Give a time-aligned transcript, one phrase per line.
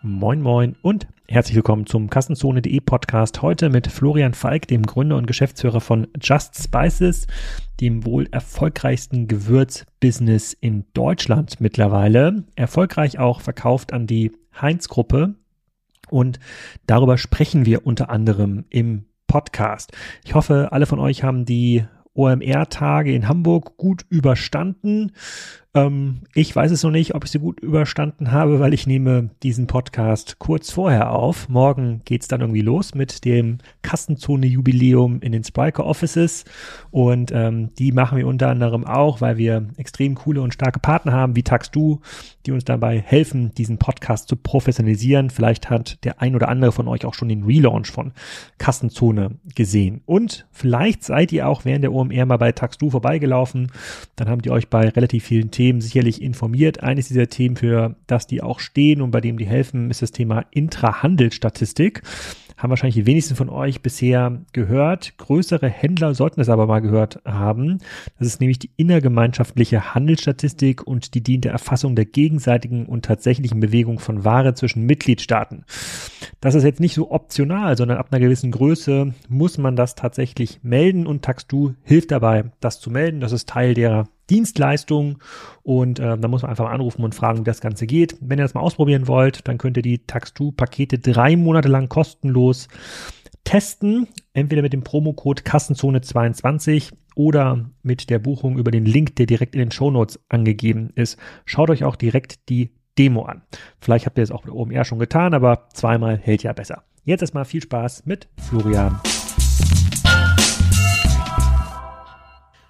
[0.00, 3.42] Moin Moin und herzlich willkommen zum Kassenzone.de Podcast.
[3.42, 7.26] Heute mit Florian Falk, dem Gründer und Geschäftsführer von Just Spices,
[7.80, 12.44] dem wohl erfolgreichsten Gewürzbusiness in Deutschland mittlerweile.
[12.54, 14.30] Erfolgreich auch verkauft an die
[14.60, 15.34] Heinz-Gruppe.
[16.08, 16.38] Und
[16.86, 19.90] darüber sprechen wir unter anderem im Podcast.
[20.24, 21.84] Ich hoffe, alle von euch haben die
[22.14, 25.10] OMR-Tage in Hamburg gut überstanden.
[25.74, 29.30] Ähm, ich weiß es noch nicht, ob ich sie gut überstanden habe, weil ich nehme
[29.42, 31.48] diesen Podcast kurz vorher auf.
[31.48, 36.44] Morgen geht's dann irgendwie los mit dem Kassenzone-Jubiläum in den Spriker Offices.
[36.90, 41.12] Und ähm, die machen wir unter anderem auch, weil wir extrem coole und starke Partner
[41.12, 41.98] haben, wie TaxDu,
[42.46, 45.28] die uns dabei helfen, diesen Podcast zu professionalisieren.
[45.28, 48.12] Vielleicht hat der ein oder andere von euch auch schon den Relaunch von
[48.56, 50.00] Kassenzone gesehen.
[50.06, 53.70] Und vielleicht seid ihr auch während der OMR mal bei TaxDu vorbeigelaufen.
[54.16, 56.84] Dann habt ihr euch bei relativ vielen Themen sicherlich informiert.
[56.84, 60.12] Eines dieser Themen, für das die auch stehen und bei dem die helfen, ist das
[60.12, 62.02] Thema Intrahandelsstatistik.
[62.56, 65.18] Haben wahrscheinlich die wenigsten von euch bisher gehört.
[65.18, 67.78] Größere Händler sollten es aber mal gehört haben.
[68.20, 73.58] Das ist nämlich die innergemeinschaftliche Handelsstatistik und die dient der Erfassung der gegenseitigen und tatsächlichen
[73.58, 75.64] Bewegung von Ware zwischen Mitgliedstaaten.
[76.40, 80.60] Das ist jetzt nicht so optional, sondern ab einer gewissen Größe muss man das tatsächlich
[80.62, 83.18] melden und TaxDu hilft dabei, das zu melden.
[83.18, 85.18] Das ist Teil der Dienstleistung
[85.62, 88.16] und äh, da muss man einfach mal anrufen und fragen, wie das Ganze geht.
[88.20, 92.68] Wenn ihr das mal ausprobieren wollt, dann könnt ihr die Tax2-Pakete drei Monate lang kostenlos
[93.44, 99.54] testen, entweder mit dem Promocode Kassenzone22 oder mit der Buchung über den Link, der direkt
[99.54, 101.18] in den Shownotes angegeben ist.
[101.46, 103.42] Schaut euch auch direkt die Demo an.
[103.80, 106.84] Vielleicht habt ihr es auch bei OMR schon getan, aber zweimal hält ja besser.
[107.04, 109.00] Jetzt erstmal viel Spaß mit Florian.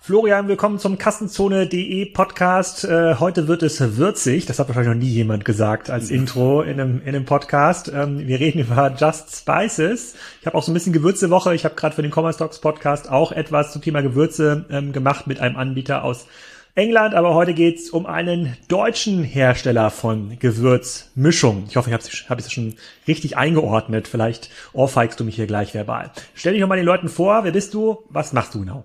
[0.09, 2.83] Florian, willkommen zum Kassenzone.de Podcast.
[2.85, 4.47] Äh, heute wird es würzig.
[4.47, 7.93] Das hat wahrscheinlich noch nie jemand gesagt als Intro in einem, in einem Podcast.
[7.95, 10.15] Ähm, wir reden über Just Spices.
[10.41, 11.55] Ich habe auch so ein bisschen Gewürzewoche.
[11.55, 15.27] Ich habe gerade für den Commerce Talks Podcast auch etwas zum Thema Gewürze ähm, gemacht
[15.27, 16.27] mit einem Anbieter aus
[16.75, 17.15] England.
[17.15, 21.67] Aber heute geht's um einen deutschen Hersteller von Gewürzmischung.
[21.69, 22.77] Ich hoffe, ich habe es hab schon
[23.07, 24.09] richtig eingeordnet.
[24.09, 26.13] Vielleicht ohrfeigst du mich hier gleich verbal.
[26.33, 27.45] Stell dich noch mal den Leuten vor.
[27.45, 27.99] Wer bist du?
[28.09, 28.85] Was machst du genau?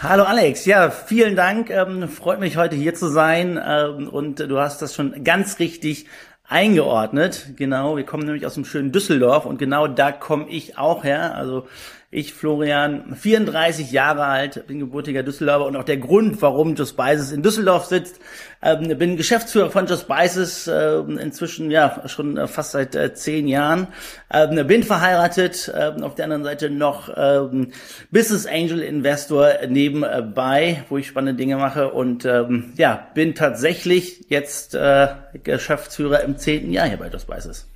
[0.00, 1.70] Hallo Alex, ja, vielen Dank.
[1.70, 3.60] Ähm, freut mich heute hier zu sein.
[3.60, 6.06] Ähm, und du hast das schon ganz richtig
[6.44, 7.54] eingeordnet.
[7.56, 11.34] Genau, wir kommen nämlich aus dem schönen Düsseldorf und genau da komme ich auch her.
[11.34, 11.66] Also
[12.10, 17.32] ich, Florian, 34 Jahre alt, bin gebürtiger Düsseldorfer und auch der Grund, warum Just Spices
[17.32, 18.18] in Düsseldorf sitzt.
[18.62, 23.46] Ähm, bin Geschäftsführer von Just Spices, äh, inzwischen ja schon äh, fast seit äh, zehn
[23.46, 23.88] Jahren.
[24.32, 27.72] Ähm, bin verheiratet, ähm, auf der anderen Seite noch ähm,
[28.10, 34.74] Business Angel Investor nebenbei, wo ich spannende Dinge mache und ähm, ja, bin tatsächlich jetzt
[34.74, 35.08] äh,
[35.44, 37.66] Geschäftsführer im zehnten Jahr hier bei Just Spices.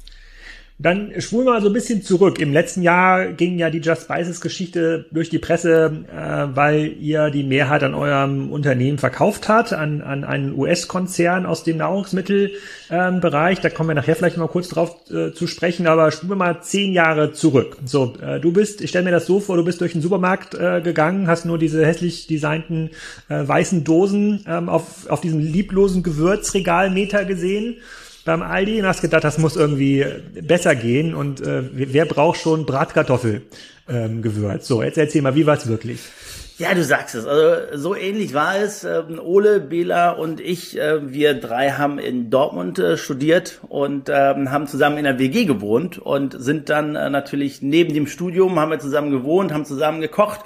[0.83, 2.41] Dann spulen wir mal so ein bisschen zurück.
[2.41, 7.31] Im letzten Jahr ging ja die Just Spices Geschichte durch die Presse, äh, weil ihr
[7.31, 13.59] die Mehrheit an eurem Unternehmen verkauft hat, an, an einen US-Konzern aus dem Nahrungsmittelbereich.
[13.59, 16.37] Ähm, da kommen wir nachher vielleicht mal kurz drauf äh, zu sprechen, aber spulen wir
[16.37, 17.77] mal zehn Jahre zurück.
[17.85, 20.55] So, äh, du bist, ich stelle mir das so vor, du bist durch den Supermarkt
[20.55, 22.91] äh, gegangen, hast nur diese hässlich designten
[23.29, 27.77] äh, weißen Dosen ähm, auf, auf diesem lieblosen Gewürzregalmeter gesehen
[28.25, 30.05] beim Aldi und hast gedacht, das muss irgendwie
[30.41, 33.43] besser gehen und äh, wer braucht schon Bratkartoffel
[33.89, 34.67] ähm, Gewürz?
[34.67, 36.01] So, jetzt erzähl mal, wie war es wirklich?
[36.59, 37.27] Ja, du sagst es.
[37.27, 38.85] Also so ähnlich war es.
[38.85, 44.51] Ähm, Ole, Bela und ich, äh, wir drei haben in Dortmund äh, studiert und ähm,
[44.51, 48.71] haben zusammen in der WG gewohnt und sind dann äh, natürlich neben dem Studium haben
[48.71, 50.41] wir zusammen gewohnt, haben zusammen gekocht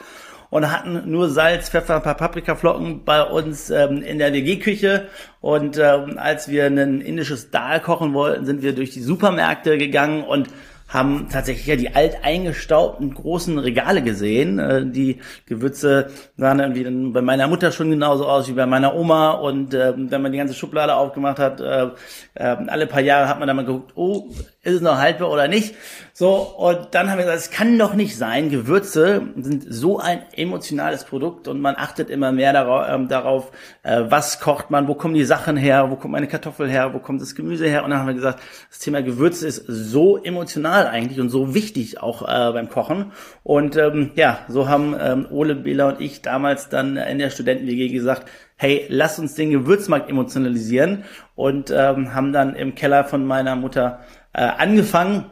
[0.51, 5.09] und hatten nur Salz, Pfeffer, ein paar Paprikaflocken bei uns ähm, in der WG-Küche.
[5.41, 10.25] Und ähm, als wir ein indisches Dal kochen wollten, sind wir durch die Supermärkte gegangen
[10.25, 10.49] und
[10.89, 14.59] haben tatsächlich ja die alteingestaubten großen Regale gesehen.
[14.59, 18.95] Äh, die Gewürze sahen irgendwie dann bei meiner Mutter schon genauso aus wie bei meiner
[18.95, 19.33] Oma.
[19.33, 21.89] Und äh, wenn man die ganze Schublade aufgemacht hat, äh,
[22.35, 24.31] äh, alle paar Jahre hat man dann mal geguckt, oh,
[24.67, 25.75] ist es noch haltbar oder nicht?
[26.13, 28.51] So, und dann haben wir gesagt, es kann doch nicht sein.
[28.51, 33.53] Gewürze sind so ein emotionales Produkt und man achtet immer mehr darauf, ähm, darauf
[33.83, 36.99] äh, was kocht man, wo kommen die Sachen her, wo kommt meine Kartoffel her, wo
[36.99, 37.85] kommt das Gemüse her.
[37.85, 38.41] Und dann haben wir gesagt,
[38.71, 43.13] das Thema Gewürze ist so emotional eigentlich und so wichtig auch äh, beim Kochen.
[43.45, 47.91] Und ähm, ja, so haben ähm, Ole, Bela und ich damals dann in der Studenten-WG
[47.91, 48.27] gesagt,
[48.57, 51.05] hey, lass uns den Gewürzmarkt emotionalisieren
[51.35, 54.01] und ähm, haben dann im Keller von meiner Mutter
[54.37, 55.31] äh, angefangen.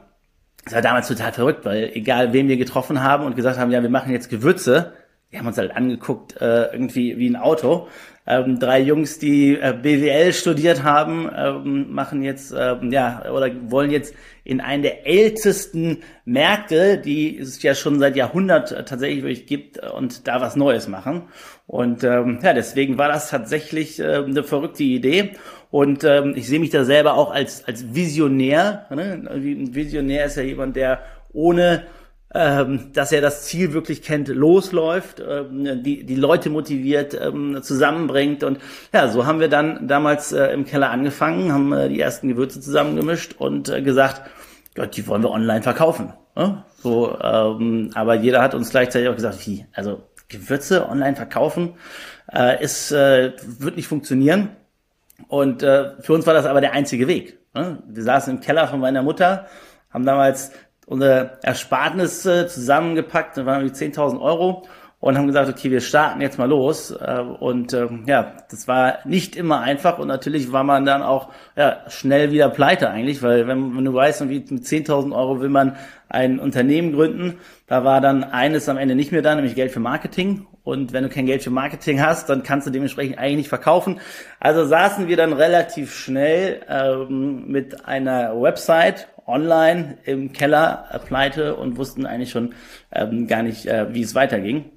[0.64, 3.82] Das war damals total verrückt, weil egal wen wir getroffen haben und gesagt haben, ja,
[3.82, 4.94] wir machen jetzt Gewürze,
[5.28, 7.88] wir haben uns halt angeguckt, äh, irgendwie wie ein Auto.
[8.26, 13.90] ähm, drei Jungs, die äh, BWL studiert haben, ähm, machen jetzt ähm, ja oder wollen
[13.90, 14.14] jetzt
[14.44, 19.88] in einen der ältesten Märkte, die es ja schon seit Jahrhundert tatsächlich wirklich gibt äh,
[19.88, 21.24] und da was Neues machen.
[21.66, 25.32] Und ähm, ja, deswegen war das tatsächlich äh, eine verrückte Idee.
[25.74, 28.86] Und ähm, ich sehe mich da selber auch als als Visionär.
[28.90, 29.28] Ne?
[29.28, 31.00] Ein Visionär ist ja jemand, der
[31.32, 31.82] ohne
[32.32, 38.44] ähm, dass er das Ziel wirklich kennt, losläuft, ähm, die, die Leute motiviert, ähm, zusammenbringt.
[38.44, 38.60] Und
[38.92, 42.60] ja, so haben wir dann damals äh, im Keller angefangen, haben äh, die ersten Gewürze
[42.60, 44.22] zusammengemischt und äh, gesagt,
[44.76, 46.12] Gott, die wollen wir online verkaufen.
[46.36, 46.62] Ne?
[46.84, 51.74] So, ähm, aber jeder hat uns gleichzeitig auch gesagt, wie, also Gewürze online verkaufen,
[52.32, 54.50] äh, ist, äh, wird nicht funktionieren.
[55.28, 57.38] Und äh, für uns war das aber der einzige Weg.
[57.54, 57.82] Ne?
[57.86, 59.46] Wir saßen im Keller von meiner Mutter,
[59.90, 60.52] haben damals
[60.86, 64.64] unsere Erspartnisse zusammengepackt, da waren wir 10.000 Euro
[65.04, 66.90] und haben gesagt, okay, wir starten jetzt mal los.
[66.90, 71.28] Äh, und ähm, ja, das war nicht immer einfach und natürlich war man dann auch
[71.56, 75.76] ja, schnell wieder pleite eigentlich, weil wenn, wenn du weißt, mit 10.000 Euro will man
[76.08, 79.80] ein Unternehmen gründen, da war dann eines am Ende nicht mehr da, nämlich Geld für
[79.80, 80.46] Marketing.
[80.64, 84.00] Und wenn du kein Geld für Marketing hast, dann kannst du dementsprechend eigentlich nicht verkaufen.
[84.40, 91.76] Also saßen wir dann relativ schnell ähm, mit einer Website online im Keller pleite und
[91.76, 92.54] wussten eigentlich schon
[92.92, 94.70] ähm, gar nicht, äh, wie es weiterging.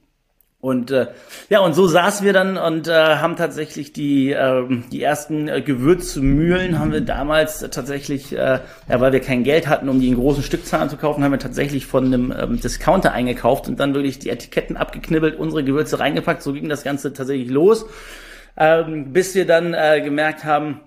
[0.67, 1.07] Und äh,
[1.49, 5.61] ja, und so saßen wir dann und äh, haben tatsächlich die äh, die ersten äh,
[5.61, 8.59] Gewürzmühlen haben wir damals tatsächlich, äh,
[8.89, 11.39] ja, weil wir kein Geld hatten, um die in großen Stückzahlen zu kaufen, haben wir
[11.39, 16.43] tatsächlich von einem ähm, Discounter eingekauft und dann wirklich die Etiketten abgeknibbelt, unsere Gewürze reingepackt.
[16.43, 17.85] So ging das Ganze tatsächlich los,
[18.57, 20.81] ähm, bis wir dann äh, gemerkt haben,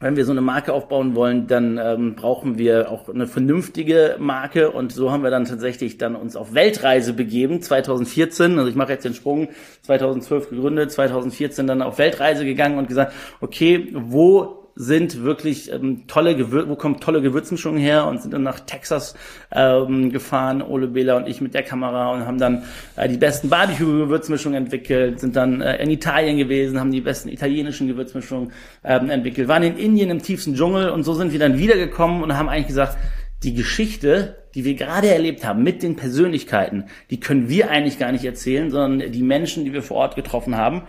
[0.00, 4.70] wenn wir so eine Marke aufbauen wollen, dann ähm, brauchen wir auch eine vernünftige Marke
[4.70, 8.58] und so haben wir dann tatsächlich dann uns auf Weltreise begeben 2014.
[8.58, 9.48] Also ich mache jetzt den Sprung
[9.82, 13.12] 2012 gegründet, 2014 dann auf Weltreise gegangen und gesagt,
[13.42, 18.42] okay, wo sind wirklich ähm, tolle Gewür wo kommt tolle Gewürzmischung her und sind dann
[18.42, 19.14] nach Texas
[19.52, 22.64] ähm, gefahren, Ole Bela und ich mit der Kamera und haben dann
[22.96, 27.88] äh, die besten Barbecue-Gewürzmischungen entwickelt, sind dann äh, in Italien gewesen, haben die besten italienischen
[27.88, 28.52] Gewürzmischungen
[28.84, 32.36] ähm, entwickelt, waren in Indien im tiefsten Dschungel und so sind wir dann wiedergekommen und
[32.36, 32.96] haben eigentlich gesagt,
[33.42, 38.12] die Geschichte, die wir gerade erlebt haben mit den Persönlichkeiten, die können wir eigentlich gar
[38.12, 40.82] nicht erzählen, sondern die Menschen, die wir vor Ort getroffen haben.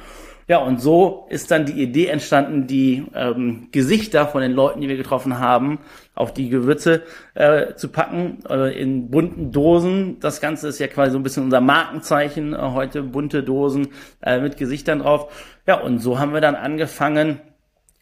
[0.51, 4.89] Ja, und so ist dann die Idee entstanden, die ähm, Gesichter von den Leuten, die
[4.89, 5.80] wir getroffen haben,
[6.13, 7.03] auf die Gewürze
[7.36, 10.19] äh, zu packen, äh, in bunten Dosen.
[10.19, 14.42] Das Ganze ist ja quasi so ein bisschen unser Markenzeichen äh, heute, bunte Dosen äh,
[14.42, 15.31] mit Gesichtern drauf.
[15.65, 17.39] Ja, und so haben wir dann angefangen,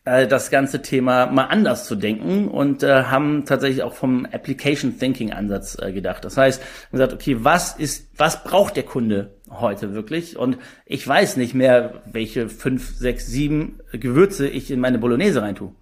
[0.06, 4.98] äh, das ganze Thema mal anders zu denken und äh, haben tatsächlich auch vom Application
[4.98, 6.25] Thinking Ansatz äh, gedacht.
[6.25, 10.38] Das heißt, gesagt, okay, was ist, was braucht der Kunde heute wirklich?
[10.38, 15.74] Und ich weiß nicht mehr, welche fünf, sechs, sieben Gewürze ich in meine Bolognese reintue.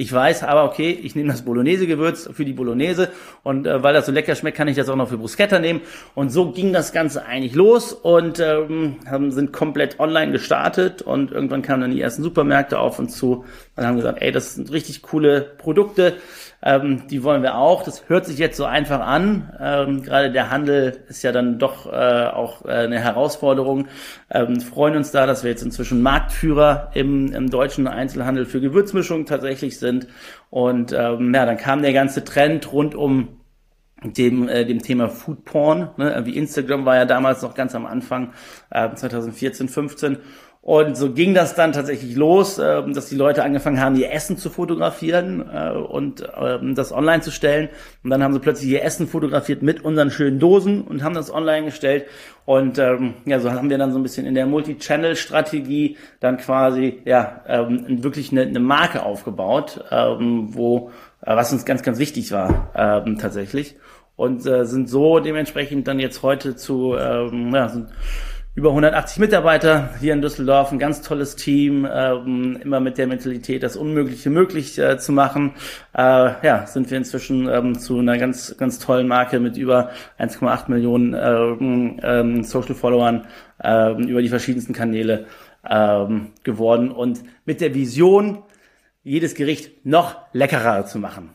[0.00, 3.10] Ich weiß aber, okay, ich nehme das Bolognese-Gewürz für die Bolognese
[3.42, 5.82] und äh, weil das so lecker schmeckt, kann ich das auch noch für Bruschetta nehmen.
[6.14, 11.32] Und so ging das Ganze eigentlich los und ähm, haben, sind komplett online gestartet und
[11.32, 13.44] irgendwann kamen dann die ersten Supermärkte auf uns zu
[13.76, 16.14] und haben gesagt, ey, das sind richtig coole Produkte
[16.62, 17.82] ähm, die wollen wir auch.
[17.82, 19.52] Das hört sich jetzt so einfach an.
[19.58, 23.88] Ähm, gerade der Handel ist ja dann doch äh, auch äh, eine Herausforderung.
[24.30, 29.26] Ähm, freuen uns da, dass wir jetzt inzwischen Marktführer im, im deutschen Einzelhandel für Gewürzmischungen
[29.26, 30.06] tatsächlich sind.
[30.50, 33.40] Und ähm, ja, dann kam der ganze Trend rund um
[34.02, 36.22] dem äh, dem Thema Food Porn, ne?
[36.24, 38.32] wie Instagram war ja damals noch ganz am Anfang
[38.70, 40.18] äh, 2014, 15
[40.62, 44.36] und so ging das dann tatsächlich los, äh, dass die Leute angefangen haben, ihr Essen
[44.36, 47.70] zu fotografieren äh, und äh, das online zu stellen.
[48.04, 51.32] Und dann haben sie plötzlich ihr Essen fotografiert mit unseren schönen Dosen und haben das
[51.32, 52.04] online gestellt.
[52.44, 57.00] Und ähm, ja, so haben wir dann so ein bisschen in der Multi-Channel-Strategie dann quasi
[57.06, 60.90] ja ähm, wirklich eine, eine Marke aufgebaut, ähm, wo
[61.22, 63.76] äh, was uns ganz, ganz wichtig war ähm, tatsächlich.
[64.14, 67.72] Und äh, sind so dementsprechend dann jetzt heute zu ähm, ja,
[68.54, 73.62] über 180 Mitarbeiter hier in Düsseldorf, ein ganz tolles Team, ähm, immer mit der Mentalität,
[73.62, 75.54] das Unmögliche möglich äh, zu machen.
[75.96, 76.00] Äh,
[76.44, 81.14] ja, sind wir inzwischen ähm, zu einer ganz, ganz tollen Marke mit über 1,8 Millionen
[81.14, 83.26] ähm, ähm, Social Followern
[83.62, 85.26] ähm, über die verschiedensten Kanäle
[85.68, 88.42] ähm, geworden und mit der Vision,
[89.02, 91.30] jedes Gericht noch leckerer zu machen.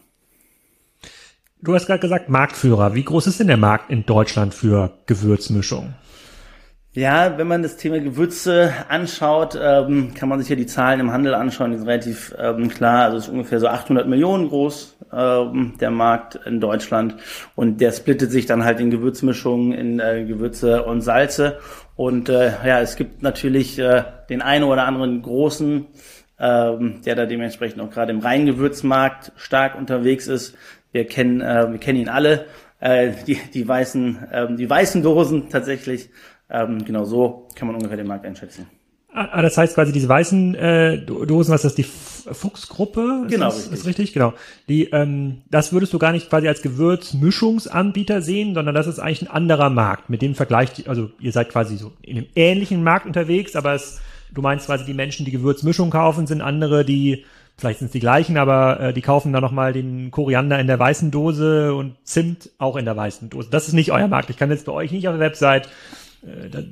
[1.62, 2.94] Du hast gerade gesagt Marktführer.
[2.94, 5.96] Wie groß ist denn der Markt in Deutschland für Gewürzmischung?
[6.96, 11.12] Ja, wenn man das Thema Gewürze anschaut, ähm, kann man sich ja die Zahlen im
[11.12, 13.04] Handel anschauen, die sind relativ ähm, klar.
[13.04, 17.18] Also es ist ungefähr so 800 Millionen groß, ähm, der Markt in Deutschland.
[17.54, 21.60] Und der splittet sich dann halt in Gewürzmischungen, in äh, Gewürze und Salze.
[21.98, 25.88] Und äh, ja, es gibt natürlich äh, den einen oder anderen großen,
[26.40, 30.56] ähm, der da dementsprechend auch gerade im Reingewürzmarkt stark unterwegs ist.
[30.94, 32.46] Wir kennen, äh, wir kennen ihn alle.
[32.80, 36.10] Äh, die, die weißen, äh, die weißen Dosen tatsächlich.
[36.50, 38.68] Ähm, genau so kann man ungefähr den Markt einschätzen.
[39.18, 41.84] Ah, das heißt quasi diese weißen äh, Dosen, was ist das, die
[42.34, 43.28] Fuchsgruppe?
[43.30, 43.80] Genau, ist das, richtig.
[43.80, 44.34] Ist richtig, genau.
[44.68, 49.22] Die, ähm, das würdest du gar nicht quasi als Gewürzmischungsanbieter sehen, sondern das ist eigentlich
[49.22, 50.10] ein anderer Markt.
[50.10, 54.02] Mit dem vergleicht, also ihr seid quasi so in einem ähnlichen Markt unterwegs, aber es,
[54.34, 57.24] du meinst quasi die Menschen, die Gewürzmischung kaufen, sind andere, die
[57.58, 60.78] vielleicht sind es die gleichen, aber äh, die kaufen dann nochmal den Koriander in der
[60.78, 63.48] weißen Dose und Zimt auch in der weißen Dose.
[63.50, 64.30] Das ist nicht euer Markt.
[64.30, 65.70] Ich kann jetzt bei euch nicht auf der Website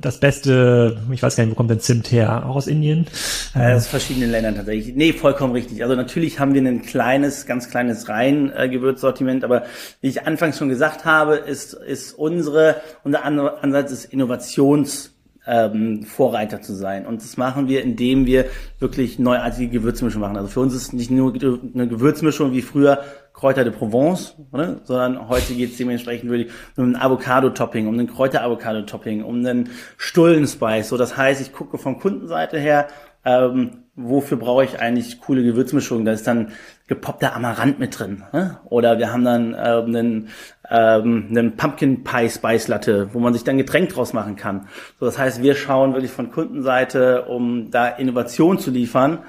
[0.01, 2.45] das beste, ich weiß gar nicht, wo kommt denn Zimt her?
[2.45, 3.07] Auch aus Indien?
[3.55, 4.95] Äh, aus verschiedenen Ländern tatsächlich.
[4.95, 5.83] Nee, vollkommen richtig.
[5.83, 9.63] Also natürlich haben wir ein kleines, ganz kleines Rein-Gewürzsortiment, aber
[10.01, 15.12] wie ich anfangs schon gesagt habe, ist, ist unsere, unser Ansatz ist Innovations-
[15.45, 17.05] ähm, Vorreiter zu sein.
[17.05, 18.45] Und das machen wir, indem wir
[18.79, 20.37] wirklich neuartige Gewürzmischung machen.
[20.37, 22.99] Also für uns ist nicht nur eine Gewürzmischung wie früher
[23.33, 24.81] Kräuter de Provence, oder?
[24.83, 30.89] sondern heute geht es dementsprechend wirklich um ein Avocado-Topping, um ein Kräuter-Avocado-Topping, um einen Stullenspice.
[30.89, 32.87] So, das heißt, ich gucke von Kundenseite her,
[33.25, 36.05] ähm, wofür brauche ich eigentlich coole Gewürzmischungen?
[36.05, 36.49] Da ist dann
[36.87, 38.23] gepoppter Amaranth mit drin.
[38.33, 38.59] Ne?
[38.65, 40.29] Oder wir haben dann ähm, einen,
[40.69, 44.67] ähm, einen Pumpkin Pie Spice Latte, wo man sich dann Getränk draus machen kann.
[44.99, 49.19] So, das heißt, wir schauen wirklich von Kundenseite, um da Innovation zu liefern,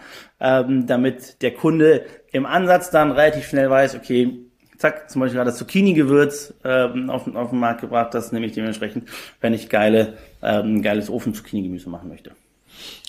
[0.41, 4.41] ähm, damit der Kunde im Ansatz dann relativ schnell weiß, okay,
[4.77, 8.53] zack, zum Beispiel gerade das Zucchini-Gewürz ähm, auf, auf den Markt gebracht, das nehme ich
[8.53, 9.09] dementsprechend,
[9.41, 12.33] wenn ich geile, ähm, geiles Ofen-Zucchini-Gemüse machen möchte.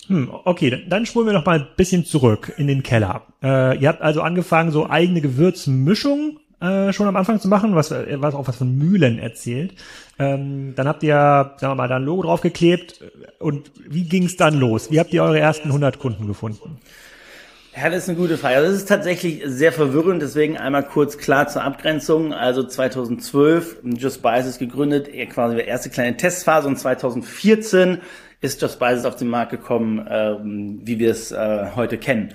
[0.08, 3.22] Hm, okay, dann spulen wir noch mal ein bisschen zurück in den Keller.
[3.42, 7.90] Äh, ihr habt also angefangen, so eigene Gewürzmischung äh, schon am Anfang zu machen, was,
[7.90, 9.74] äh, was auch was von Mühlen erzählt.
[10.18, 11.14] Ähm, dann habt ihr,
[11.58, 13.04] sagen wir mal, da ein Logo draufgeklebt.
[13.38, 14.90] Und wie ging es dann los?
[14.90, 16.78] Wie habt ihr eure ersten 100 Kunden gefunden?
[17.76, 18.56] Ja, das ist eine gute Frage.
[18.56, 22.32] Also das ist tatsächlich sehr verwirrend, deswegen einmal kurz klar zur Abgrenzung.
[22.32, 27.98] Also 2012 Just Spices gegründet, quasi die erste kleine Testphase und 2014
[28.46, 32.34] ist Just Spices auf den Markt gekommen, ähm, wie wir es äh, heute kennen.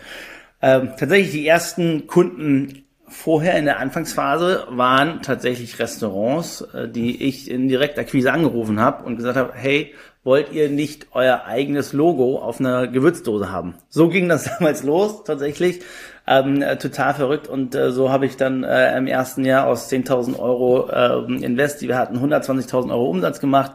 [0.62, 7.50] Ähm, tatsächlich die ersten Kunden vorher in der Anfangsphase waren tatsächlich Restaurants, äh, die ich
[7.50, 12.60] in Direktakquise angerufen habe und gesagt habe, hey, wollt ihr nicht euer eigenes Logo auf
[12.60, 13.76] einer Gewürzdose haben?
[13.90, 15.82] So ging das damals los, tatsächlich.
[16.28, 19.92] Ähm, äh, total verrückt und äh, so habe ich dann äh, im ersten Jahr aus
[19.92, 23.72] 10.000 Euro äh, Invest, wir hatten 120.000 Euro Umsatz gemacht,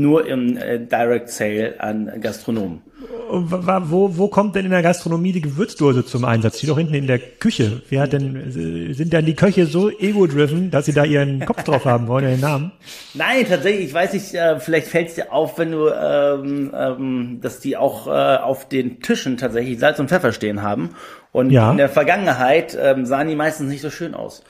[0.00, 2.82] nur im äh, Direct Sale an Gastronomen.
[3.30, 6.58] Wo, wo kommt denn in der Gastronomie die Gewürzdose zum Einsatz?
[6.58, 7.82] Die doch hinten in der Küche.
[7.88, 11.84] Wer hat denn, sind dann die Köche so ego-driven, dass sie da ihren Kopf drauf
[11.84, 12.72] haben wollen, ihren Namen?
[13.14, 17.38] Nein, tatsächlich, ich weiß nicht, äh, vielleicht fällt es dir auf, wenn du, ähm, ähm,
[17.40, 20.90] dass die auch äh, auf den Tischen tatsächlich Salz und Pfeffer stehen haben.
[21.32, 21.70] Und ja.
[21.70, 24.44] in der Vergangenheit ähm, sahen die meistens nicht so schön aus.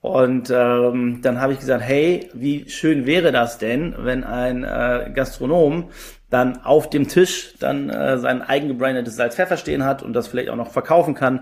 [0.00, 5.10] Und ähm, dann habe ich gesagt, hey, wie schön wäre das denn, wenn ein äh,
[5.14, 5.90] Gastronom
[6.30, 10.56] dann auf dem Tisch dann äh, sein eigengebrandetes Salz-Pfeffer stehen hat und das vielleicht auch
[10.56, 11.40] noch verkaufen kann.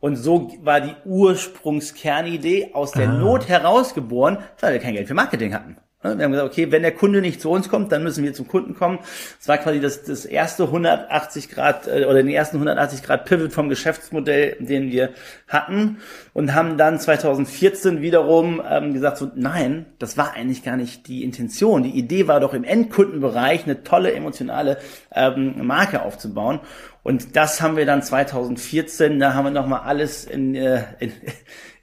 [0.00, 3.12] Und so war die Ursprungskernidee aus der ah.
[3.12, 5.78] Not herausgeboren, weil wir kein Geld für Marketing hatten.
[6.04, 8.46] Wir haben gesagt, okay, wenn der Kunde nicht zu uns kommt, dann müssen wir zum
[8.46, 8.98] Kunden kommen.
[9.38, 13.52] Das war quasi das, das erste 180 Grad äh, oder den ersten 180 Grad Pivot
[13.52, 15.14] vom Geschäftsmodell, den wir
[15.48, 15.98] hatten
[16.34, 21.24] und haben dann 2014 wiederum ähm, gesagt, so nein, das war eigentlich gar nicht die
[21.24, 21.82] Intention.
[21.82, 24.76] Die Idee war doch im Endkundenbereich eine tolle emotionale
[25.14, 26.60] ähm, Marke aufzubauen.
[27.02, 31.12] Und das haben wir dann 2014, da haben wir nochmal alles in, äh, in,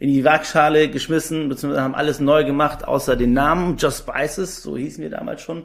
[0.01, 4.75] in die Waagschale geschmissen, beziehungsweise haben alles neu gemacht, außer den Namen, Just Spices, so
[4.75, 5.61] hießen wir damals schon.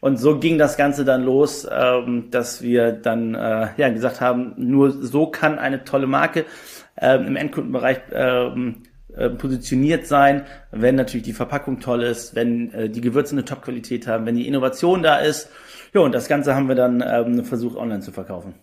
[0.00, 4.54] Und so ging das Ganze dann los, ähm, dass wir dann äh, ja gesagt haben,
[4.56, 6.46] nur so kann eine tolle Marke
[6.98, 12.88] ähm, im Endkundenbereich ähm, äh, positioniert sein, wenn natürlich die Verpackung toll ist, wenn äh,
[12.88, 15.50] die Gewürze eine Top-Qualität haben, wenn die Innovation da ist.
[15.92, 18.54] Ja, und das Ganze haben wir dann ähm, versucht online zu verkaufen.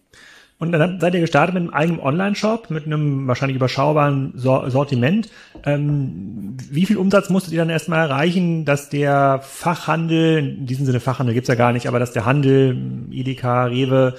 [0.61, 5.27] Und dann seid ihr gestartet mit einem eigenen Online-Shop, mit einem wahrscheinlich überschaubaren Sortiment.
[5.65, 10.99] Ähm, wie viel Umsatz musstet ihr dann erstmal erreichen, dass der Fachhandel, in diesem Sinne
[10.99, 12.77] Fachhandel gibt's ja gar nicht, aber dass der Handel,
[13.09, 14.13] Edeka, Rewe,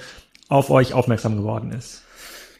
[0.49, 2.03] auf euch aufmerksam geworden ist?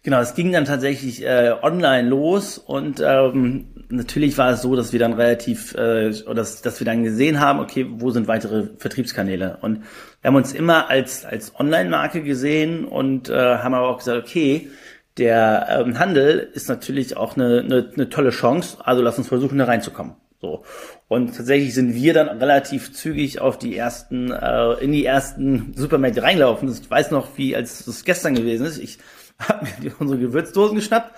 [0.02, 4.94] Genau, es ging dann tatsächlich äh, online los und ähm, natürlich war es so, dass
[4.94, 9.58] wir dann relativ, äh, dass, dass wir dann gesehen haben, okay, wo sind weitere Vertriebskanäle?
[9.60, 9.84] Und
[10.24, 14.70] wir haben uns immer als, als Online-Marke gesehen und äh, haben aber auch gesagt, okay,
[15.18, 18.78] der ähm, Handel ist natürlich auch eine, eine, eine tolle Chance.
[18.86, 20.16] Also lass uns versuchen, da reinzukommen.
[20.40, 20.64] So.
[21.10, 26.24] Und tatsächlich sind wir dann relativ zügig auf die ersten, äh, in die ersten Supermärkte
[26.24, 26.72] reingelaufen.
[26.72, 28.78] Ich weiß noch, wie als es gestern gewesen ist.
[28.78, 29.00] Ich
[29.40, 31.12] habe mir unsere Gewürzdosen geschnappt,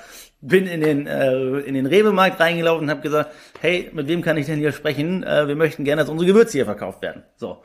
[0.47, 4.37] bin in den äh, in den Rewe-Markt reingelaufen und habe gesagt, hey, mit wem kann
[4.37, 5.23] ich denn hier sprechen?
[5.23, 7.23] Äh, wir möchten gerne, dass unsere Gewürze hier verkauft werden.
[7.35, 7.63] So,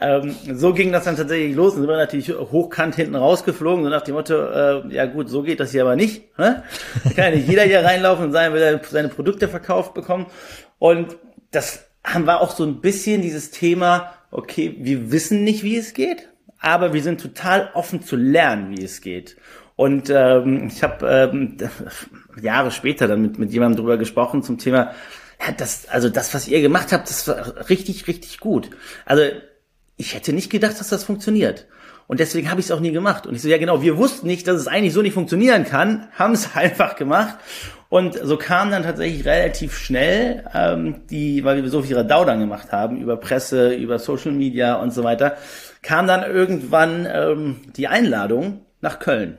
[0.00, 1.74] ähm, so ging das dann tatsächlich los.
[1.74, 5.42] Dann sind wir natürlich hochkant hinten rausgeflogen, so nach dem Motto, äh, ja gut, so
[5.42, 6.38] geht das hier aber nicht.
[6.38, 6.62] Ne?
[7.14, 10.26] Kann ja nicht jeder hier reinlaufen und sagen, will seine Produkte verkauft bekommen.
[10.78, 11.16] Und
[11.50, 15.94] das haben wir auch so ein bisschen dieses Thema, okay, wir wissen nicht, wie es
[15.94, 19.36] geht, aber wir sind total offen zu lernen, wie es geht.
[19.76, 21.56] Und ähm, ich habe ähm,
[22.40, 24.92] Jahre später dann mit, mit jemandem drüber gesprochen zum Thema,
[25.40, 28.70] ja, das, also das, was ihr gemacht habt, das war richtig, richtig gut.
[29.04, 29.24] Also
[29.96, 31.66] ich hätte nicht gedacht, dass das funktioniert.
[32.06, 33.26] Und deswegen habe ich es auch nie gemacht.
[33.26, 36.08] Und ich so, ja genau, wir wussten nicht, dass es eigentlich so nicht funktionieren kann,
[36.12, 37.36] haben es einfach gemacht.
[37.88, 42.40] Und so kam dann tatsächlich relativ schnell ähm, die, weil wir so viel Radau dann
[42.40, 45.36] gemacht haben, über Presse, über Social Media und so weiter,
[45.82, 49.38] kam dann irgendwann ähm, die Einladung nach Köln.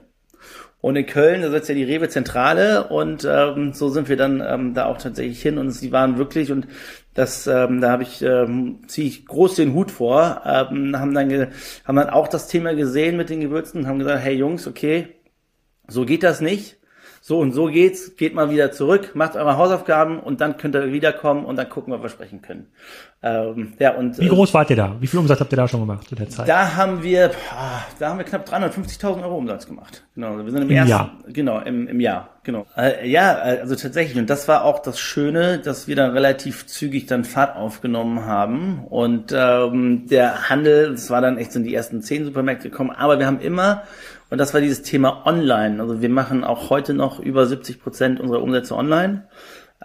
[0.84, 4.74] Und in Köln, da sitzt ja die Rewe-Zentrale und ähm, so sind wir dann ähm,
[4.74, 6.68] da auch tatsächlich hin und sie waren wirklich und
[7.14, 11.48] das, ähm, da habe ich, ähm, ziehe ich groß den Hut vor, ähm, haben dann
[11.86, 15.08] haben dann auch das Thema gesehen mit den Gewürzen, haben gesagt, hey Jungs, okay,
[15.88, 16.76] so geht das nicht
[17.26, 20.92] so und so geht's, geht mal wieder zurück, macht eure Hausaufgaben und dann könnt ihr
[20.92, 22.68] wiederkommen und dann gucken, was wir sprechen können.
[23.26, 24.98] Ähm, ja, und, Wie groß wart ihr da?
[25.00, 26.50] Wie viel Umsatz habt ihr da schon gemacht zu der Zeit?
[26.50, 27.32] Da haben wir,
[27.98, 30.04] da haben wir knapp 350.000 Euro Umsatz gemacht.
[30.16, 31.12] Genau, wir sind im, Im ersten, Jahr.
[31.28, 32.66] Genau, im, im Jahr, genau.
[32.76, 34.18] Äh, ja, also tatsächlich.
[34.18, 38.84] Und das war auch das Schöne, dass wir dann relativ zügig dann Fahrt aufgenommen haben.
[38.90, 42.92] Und ähm, der Handel, das war dann echt so in die ersten zehn Supermärkte gekommen,
[42.92, 43.84] aber wir haben immer
[44.34, 45.80] und das war dieses Thema Online.
[45.80, 49.28] Also wir machen auch heute noch über 70 Prozent unserer Umsätze online.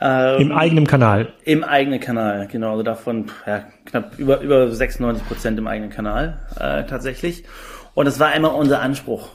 [0.01, 1.35] Ähm, Im eigenen Kanal.
[1.45, 2.71] Im eigenen Kanal, genau.
[2.71, 7.45] Also davon ja, knapp über, über 96 Prozent im eigenen Kanal äh, tatsächlich.
[7.93, 9.29] Und das war immer unser Anspruch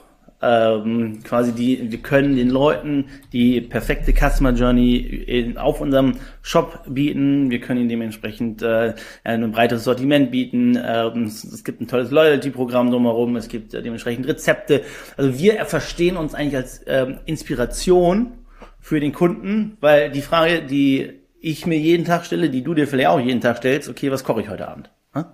[0.43, 6.81] ähm, quasi die, wir können den Leuten die perfekte Customer Journey in, auf unserem Shop
[6.87, 7.49] bieten.
[7.49, 10.77] Wir können ihnen dementsprechend äh, ein breiteres Sortiment bieten.
[10.83, 13.35] Ähm, es, es, gibt ein tolles Loyalty-Programm drumherum.
[13.35, 14.81] Es gibt äh, dementsprechend Rezepte.
[15.17, 18.33] Also wir verstehen uns eigentlich als ähm, Inspiration
[18.79, 22.87] für den Kunden, weil die Frage, die ich mir jeden Tag stelle, die du dir
[22.87, 24.89] vielleicht auch jeden Tag stellst, okay, was koche ich heute Abend?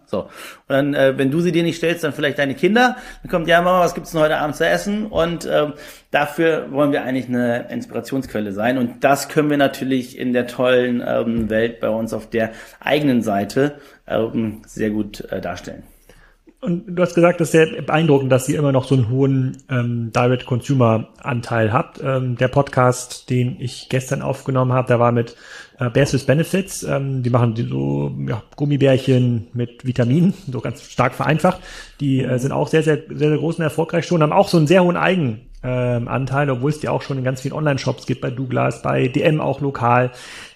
[0.05, 0.23] So.
[0.23, 0.29] Und
[0.67, 2.97] dann, äh, wenn du sie dir nicht stellst, dann vielleicht deine Kinder.
[3.23, 5.05] Dann kommt, ja, Mama, was gibt's denn heute Abend zu essen?
[5.05, 5.73] Und ähm,
[6.11, 8.77] dafür wollen wir eigentlich eine Inspirationsquelle sein.
[8.77, 13.21] Und das können wir natürlich in der tollen ähm, Welt bei uns auf der eigenen
[13.21, 15.83] Seite ähm, sehr gut äh, darstellen.
[16.61, 19.57] Und du hast gesagt, das ist sehr beeindruckend, dass ihr immer noch so einen hohen
[19.69, 22.01] ähm, Direct-Consumer-Anteil habt.
[22.03, 25.37] Ähm, der Podcast, den ich gestern aufgenommen habe, der war mit
[25.79, 26.83] äh, Bears with Benefits.
[26.83, 31.61] Ähm, die machen die so ja, Gummibärchen mit Vitaminen, so ganz stark vereinfacht.
[32.01, 34.57] Die äh, sind auch sehr, sehr, sehr, sehr groß und erfolgreich schon, haben auch so
[34.57, 38.19] einen sehr hohen Eigenanteil, ähm, obwohl es die auch schon in ganz vielen Online-Shops gibt,
[38.19, 40.11] bei Douglas, bei DM auch lokal.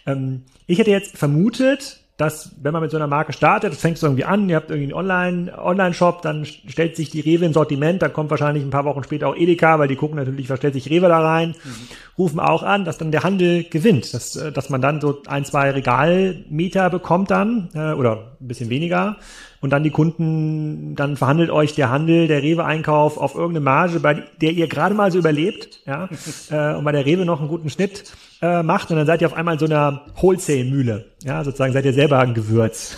[0.05, 3.97] Ähm, ich hätte jetzt vermutet, dass, wenn man mit so einer Marke startet, das fängt
[3.97, 7.54] so irgendwie an, ihr habt irgendwie einen Online, Online-Shop, dann stellt sich die Rewe in
[7.54, 10.60] Sortiment, dann kommt wahrscheinlich ein paar Wochen später auch Edeka, weil die gucken natürlich, was
[10.60, 11.88] stellt sich Rewe da rein, mhm.
[12.17, 15.43] rufen auch an, dass dann der Handel gewinnt, dass, äh, dass man dann so ein,
[15.43, 19.17] zwei Regalmeter bekommt dann, äh, oder ein bisschen weniger,
[19.63, 24.15] und dann die Kunden, dann verhandelt euch der Handel, der Rewe-Einkauf auf irgendeine Marge, bei
[24.41, 26.10] der ihr gerade mal so überlebt, ja,
[26.52, 29.27] äh, und bei der Rewe noch einen guten Schnitt äh, macht und dann seid ihr
[29.27, 31.06] auf einmal in so einer Wholesale-Mühle.
[31.23, 32.97] Ja, sozusagen seid ihr selber ein Gewürz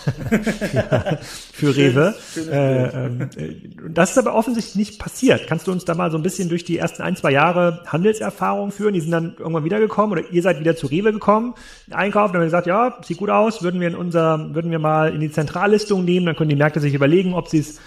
[0.72, 1.18] für,
[1.52, 2.14] für Rewe.
[2.50, 3.54] Äh, ähm, äh,
[3.88, 5.46] das ist aber offensichtlich nicht passiert.
[5.46, 8.72] Kannst du uns da mal so ein bisschen durch die ersten ein, zwei Jahre Handelserfahrung
[8.72, 8.94] führen?
[8.94, 11.54] Die sind dann irgendwann wiedergekommen oder ihr seid wieder zu Rewe gekommen,
[11.92, 15.14] einkaufen, dann haben gesagt, ja, sieht gut aus, würden wir in unser, würden wir mal
[15.14, 17.78] in die Zentrallistung nehmen, dann können die Märkte sich überlegen, ob sie es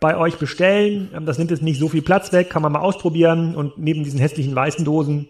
[0.00, 1.10] bei euch bestellen.
[1.14, 4.02] Ähm, das nimmt jetzt nicht so viel Platz weg, kann man mal ausprobieren und neben
[4.02, 5.28] diesen hässlichen weißen Dosen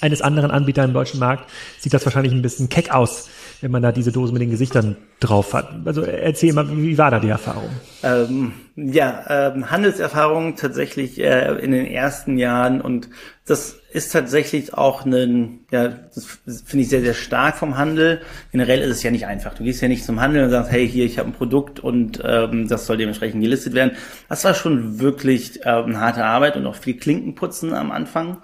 [0.00, 3.28] eines anderen Anbieters im deutschen Markt sieht das wahrscheinlich ein bisschen keck aus,
[3.60, 5.68] wenn man da diese Dose mit den Gesichtern drauf hat.
[5.84, 7.70] Also erzähl mal, wie war da die Erfahrung?
[8.02, 13.08] Ähm, ja, ähm, Handelserfahrung tatsächlich äh, in den ersten Jahren und
[13.46, 18.20] das ist tatsächlich auch ein, ja, das finde ich sehr, sehr stark vom Handel.
[18.52, 19.54] Generell ist es ja nicht einfach.
[19.54, 22.22] Du gehst ja nicht zum Handel und sagst, hey, hier, ich habe ein Produkt und
[22.24, 23.96] ähm, das soll dementsprechend gelistet werden.
[24.28, 28.38] Das war schon wirklich ähm, harte Arbeit und auch viel Klinkenputzen am Anfang.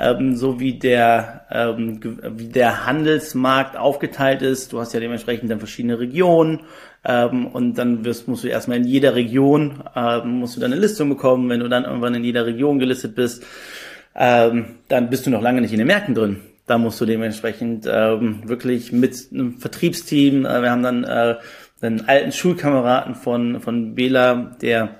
[0.00, 2.00] Ähm, so wie der, ähm,
[2.38, 4.72] wie der Handelsmarkt aufgeteilt ist.
[4.72, 6.60] Du hast ja dementsprechend dann verschiedene Regionen.
[7.04, 10.80] Ähm, und dann wirst, musst du erstmal in jeder Region, ähm, musst du dann eine
[10.80, 11.50] Listung bekommen.
[11.50, 13.44] Wenn du dann irgendwann in jeder Region gelistet bist,
[14.14, 16.40] ähm, dann bist du noch lange nicht in den Märkten drin.
[16.66, 21.36] Da musst du dementsprechend ähm, wirklich mit einem Vertriebsteam, äh, wir haben dann äh,
[21.82, 24.99] einen alten Schulkameraden von, von Bela, der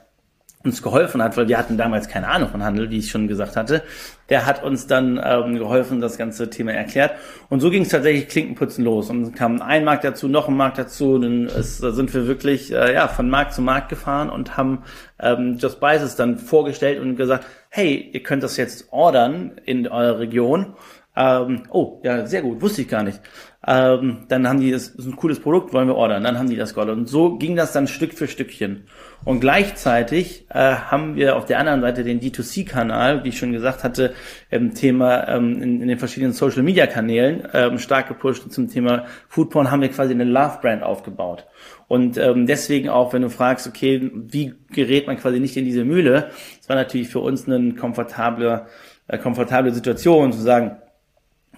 [0.63, 3.57] uns geholfen hat, weil wir hatten damals keine Ahnung von Handel, wie ich schon gesagt
[3.57, 3.83] hatte.
[4.29, 7.13] Der hat uns dann ähm, geholfen, das ganze Thema erklärt.
[7.49, 9.09] Und so ging es tatsächlich Klinkenputzen los.
[9.09, 11.15] Und kam ein Markt dazu, noch ein Markt dazu.
[11.15, 14.83] Und es, da sind wir wirklich äh, ja von Markt zu Markt gefahren und haben
[15.19, 20.19] ähm, Just Spices dann vorgestellt und gesagt, hey, ihr könnt das jetzt ordern in eurer
[20.19, 20.75] Region.
[21.17, 23.21] Ähm, oh, ja, sehr gut, wusste ich gar nicht.
[23.67, 26.25] Ähm, dann haben die, das ist ein cooles Produkt, wollen wir ordern.
[26.25, 26.97] Dann haben die das geordert.
[26.97, 28.85] Und so ging das dann Stück für Stückchen.
[29.23, 33.85] Und gleichzeitig äh, haben wir auf der anderen Seite den D2C-Kanal, wie ich schon gesagt
[33.85, 34.15] hatte,
[34.51, 38.51] im Thema ähm, in, in, den verschiedenen Social-Media-Kanälen ähm, stark gepusht.
[38.51, 41.47] zum Thema Foodporn haben wir quasi eine Love-Brand aufgebaut.
[41.87, 45.85] Und ähm, deswegen auch, wenn du fragst, okay, wie gerät man quasi nicht in diese
[45.85, 48.67] Mühle, das war natürlich für uns eine komfortable,
[49.09, 50.77] äh, komfortable Situation zu sagen,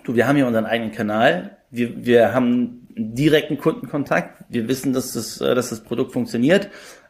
[0.02, 5.12] du, wir haben hier unseren eigenen Kanal, wir, wir haben direkten Kundenkontakt, wir wissen, dass
[5.12, 6.68] das, äh, dass das Produkt funktioniert,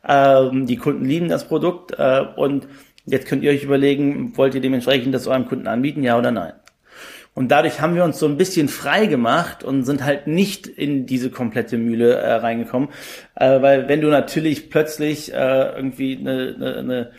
[0.09, 2.67] ähm, die Kunden lieben das Produkt äh, und
[3.05, 6.55] jetzt könnt ihr euch überlegen, wollt ihr dementsprechend das eurem Kunden anbieten, ja oder nein?
[7.35, 11.07] Und dadurch haben wir uns so ein bisschen frei gemacht und sind halt nicht in
[11.07, 12.91] diese komplette Mühle äh, reingekommen.
[13.35, 17.11] Äh, weil wenn du natürlich plötzlich äh, irgendwie eine, eine,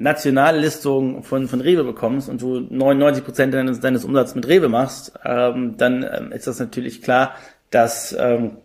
[0.00, 4.48] eine nationale Listung von, von Rewe bekommst und du 99 Prozent deines, deines Umsatzes mit
[4.48, 7.34] Rewe machst, ähm, dann ähm, ist das natürlich klar,
[7.70, 8.56] dass, ähm,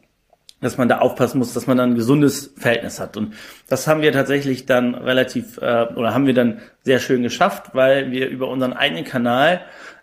[0.62, 3.18] dass man da aufpassen muss, dass man dann ein gesundes Verhältnis hat.
[3.18, 3.34] Und
[3.68, 8.12] das haben wir tatsächlich dann relativ, äh, oder haben wir dann sehr schön geschafft, weil
[8.12, 9.62] wir über unseren eigenen Kanal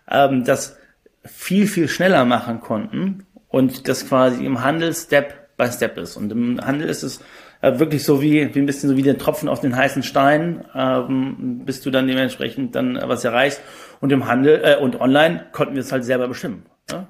[0.09, 0.77] ähm, das
[1.25, 6.15] viel, viel schneller machen konnten und das quasi im Handel Step by Step ist.
[6.15, 7.21] Und im Handel ist es
[7.63, 10.65] äh, wirklich so wie, wie ein bisschen so wie der Tropfen auf den heißen Stein,
[10.75, 13.61] ähm, bis du dann dementsprechend dann was erreichst.
[14.01, 16.65] Und im Handel äh, und online konnten wir es halt selber bestimmen.
[16.91, 17.07] Ja?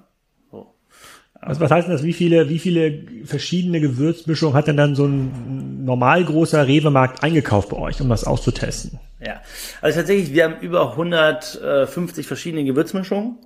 [0.51, 0.75] So.
[1.33, 2.03] Also was heißt denn das?
[2.03, 7.69] Wie viele, wie viele verschiedene Gewürzmischungen hat denn dann so ein normal großer Rewe-Markt eingekauft
[7.69, 8.99] bei euch, um das auszutesten?
[9.25, 9.41] Ja,
[9.81, 13.37] also tatsächlich, wir haben über 150 verschiedene Gewürzmischungen.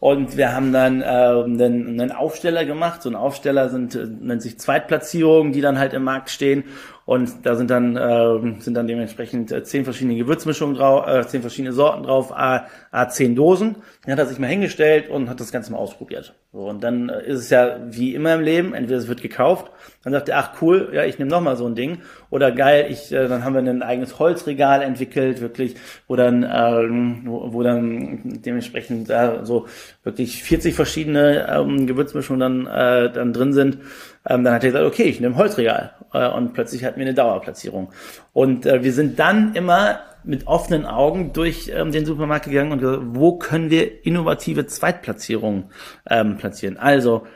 [0.00, 3.02] Und wir haben dann ähm, einen, einen Aufsteller gemacht.
[3.02, 6.64] So ein Aufsteller sind, äh, nennt sich Zweitplatzierungen, die dann halt im Markt stehen.
[7.08, 11.40] Und da sind dann, äh, sind dann dementsprechend äh, zehn verschiedene Gewürzmischungen drauf, äh, zehn
[11.40, 13.76] verschiedene Sorten drauf, a, a zehn Dosen.
[14.04, 16.34] Dann hat er sich mal hingestellt und hat das Ganze mal ausprobiert.
[16.52, 19.70] So, und dann äh, ist es ja wie immer im Leben, entweder es wird gekauft,
[20.04, 22.02] dann sagt er, ach cool, ja, ich nehme noch mal so ein Ding.
[22.28, 25.76] Oder geil, ich, äh, dann haben wir ein eigenes Holzregal entwickelt, wirklich,
[26.08, 29.66] wo dann, ähm, wo, wo dann dementsprechend äh, so
[30.02, 33.78] wirklich 40 verschiedene ähm, Gewürzmischungen dann, äh, dann drin sind.
[34.28, 35.92] Ähm, dann hat er gesagt, okay, ich nehme Holzregal.
[36.12, 37.92] Äh, und plötzlich hatten wir eine Dauerplatzierung.
[38.32, 42.80] Und äh, wir sind dann immer mit offenen Augen durch ähm, den Supermarkt gegangen und
[42.80, 45.70] gesagt, wo können wir innovative Zweitplatzierungen
[46.08, 46.76] ähm, platzieren?
[46.76, 47.26] Also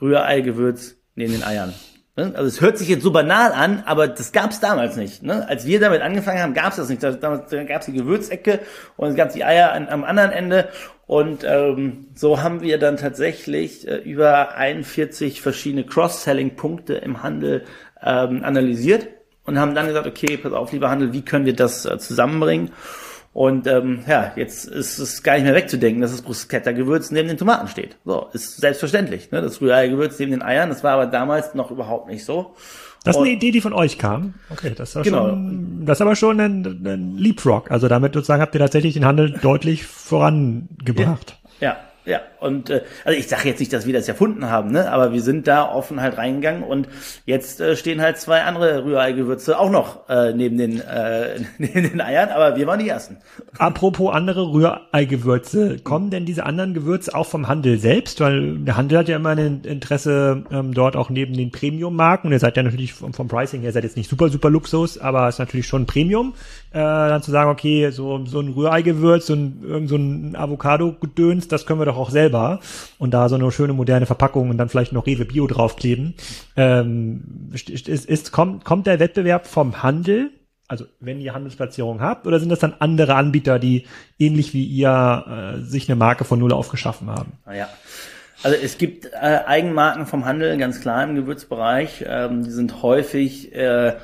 [0.00, 1.72] Rührei-Gewürz neben den Eiern.
[2.16, 2.32] Ne?
[2.36, 5.22] Also es hört sich jetzt so banal an, aber das gab es damals nicht.
[5.22, 5.48] Ne?
[5.48, 7.02] Als wir damit angefangen haben, gab es das nicht.
[7.02, 8.60] Damals gab es die Gewürzecke
[8.96, 10.68] und es gab die Eier an, am anderen Ende.
[11.06, 17.64] Und ähm, so haben wir dann tatsächlich äh, über 41 verschiedene Cross-Selling-Punkte im Handel
[18.02, 19.08] ähm, analysiert
[19.44, 22.70] und haben dann gesagt, okay, pass auf, lieber Handel, wie können wir das äh, zusammenbringen?
[23.34, 27.36] Und ähm, ja, jetzt ist es gar nicht mehr wegzudenken, dass das Bruschetta-Gewürz neben den
[27.36, 27.96] Tomaten steht.
[28.04, 29.32] So, ist selbstverständlich.
[29.32, 29.42] Ne?
[29.42, 32.54] Das Rührei-Gewürz neben den Eiern, das war aber damals noch überhaupt nicht so.
[33.04, 34.34] Das ist eine Idee, die von euch kam.
[34.48, 35.28] Okay, das war genau.
[35.28, 37.70] schon, das ist aber schon ein, ein Leapfrog.
[37.70, 41.38] Also damit sozusagen habt ihr tatsächlich den Handel deutlich vorangebracht.
[41.60, 41.76] Ja, ja.
[42.04, 44.90] Ja, und äh, also ich sage jetzt nicht, dass wir das erfunden haben, ne?
[44.92, 46.86] aber wir sind da offen halt reingegangen und
[47.24, 52.00] jetzt äh, stehen halt zwei andere Rührei-Gewürze auch noch äh, neben, den, äh, neben den
[52.02, 53.16] Eiern, aber wir waren die Ersten.
[53.56, 58.20] Apropos andere Rührei-Gewürze, kommen denn diese anderen Gewürze auch vom Handel selbst?
[58.20, 62.38] Weil der Handel hat ja immer ein Interesse ähm, dort auch neben den Premium-Marken ihr
[62.38, 65.38] seid ja natürlich vom, vom Pricing her, seid jetzt nicht super, super Luxus, aber ist
[65.38, 66.34] natürlich schon Premium.
[66.72, 71.48] Äh, dann zu sagen, okay, so, so ein Rührei-Gewürz, so ein, irgend so ein Avocado-Gedöns,
[71.48, 72.60] das können wir doch doch auch selber
[72.98, 76.14] und da so eine schöne moderne Verpackung und dann vielleicht noch Rewe Bio draufkleben.
[76.56, 80.30] Ähm, ist, ist, kommt, kommt der Wettbewerb vom Handel?
[80.66, 83.86] Also wenn ihr Handelsplatzierung habt, oder sind das dann andere Anbieter, die
[84.18, 87.32] ähnlich wie ihr äh, sich eine Marke von Null aufgeschaffen haben?
[87.46, 87.68] Ja.
[88.42, 92.04] Also es gibt äh, Eigenmarken vom Handel, ganz klar im Gewürzbereich.
[92.06, 93.94] Ähm, die sind häufig äh,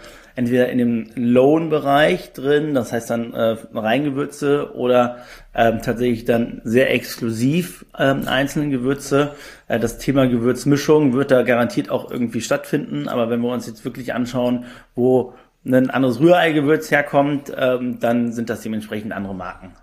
[0.41, 5.19] entweder in dem Loan-Bereich drin, das heißt dann äh, Reingewürze oder
[5.55, 9.35] ähm, tatsächlich dann sehr exklusiv ähm, einzelne Gewürze.
[9.69, 13.85] Äh, das Thema Gewürzmischung wird da garantiert auch irgendwie stattfinden, aber wenn wir uns jetzt
[13.85, 15.35] wirklich anschauen, wo
[15.67, 19.75] ein anderes Rührei-Gewürz herkommt, ähm, dann sind das dementsprechend andere Marken.